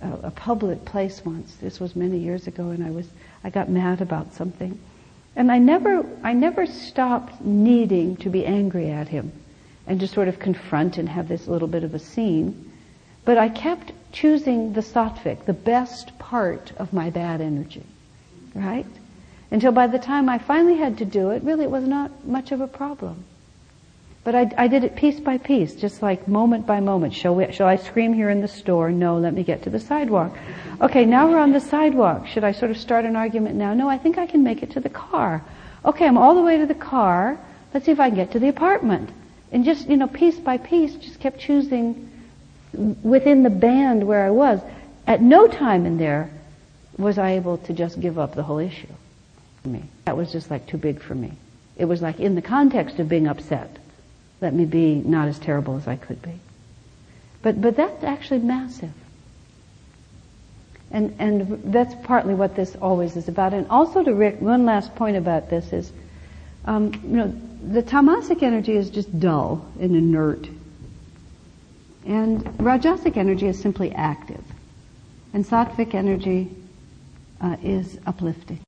[0.00, 1.56] a, a public place once.
[1.56, 3.06] This was many years ago, and I was
[3.44, 4.80] I got mad about something,
[5.36, 9.32] and I never I never stopped needing to be angry at him,
[9.86, 12.72] and to sort of confront and have this little bit of a scene.
[13.26, 17.84] But I kept choosing the sattvic, the best part of my bad energy,
[18.54, 18.86] right?
[19.50, 22.52] Until by the time I finally had to do it, really it was not much
[22.52, 23.24] of a problem.
[24.22, 27.14] But I, I, did it piece by piece, just like moment by moment.
[27.14, 28.92] Shall, we, shall I scream here in the store?
[28.92, 30.36] No, let me get to the sidewalk.
[30.80, 32.26] Okay, now we're on the sidewalk.
[32.26, 33.72] Should I sort of start an argument now?
[33.72, 35.42] No, I think I can make it to the car.
[35.84, 37.38] Okay, I'm all the way to the car.
[37.72, 39.10] Let's see if I can get to the apartment.
[39.52, 42.10] And just, you know, piece by piece, just kept choosing
[43.02, 44.60] within the band where I was.
[45.06, 46.30] At no time in there
[46.98, 48.86] was I able to just give up the whole issue.
[49.64, 49.84] Me.
[50.04, 51.32] That was just like too big for me.
[51.76, 53.78] It was like in the context of being upset
[54.40, 56.40] let me be not as terrible as I could be.
[57.42, 58.92] But, but that's actually massive.
[60.90, 63.54] And, and that's partly what this always is about.
[63.54, 65.92] And also to Rick, one last point about this is,
[66.64, 70.48] um, you know, the tamasic energy is just dull and inert.
[72.06, 74.42] And rajasic energy is simply active.
[75.32, 76.50] And sattvic energy
[77.40, 78.58] uh, is uplifting.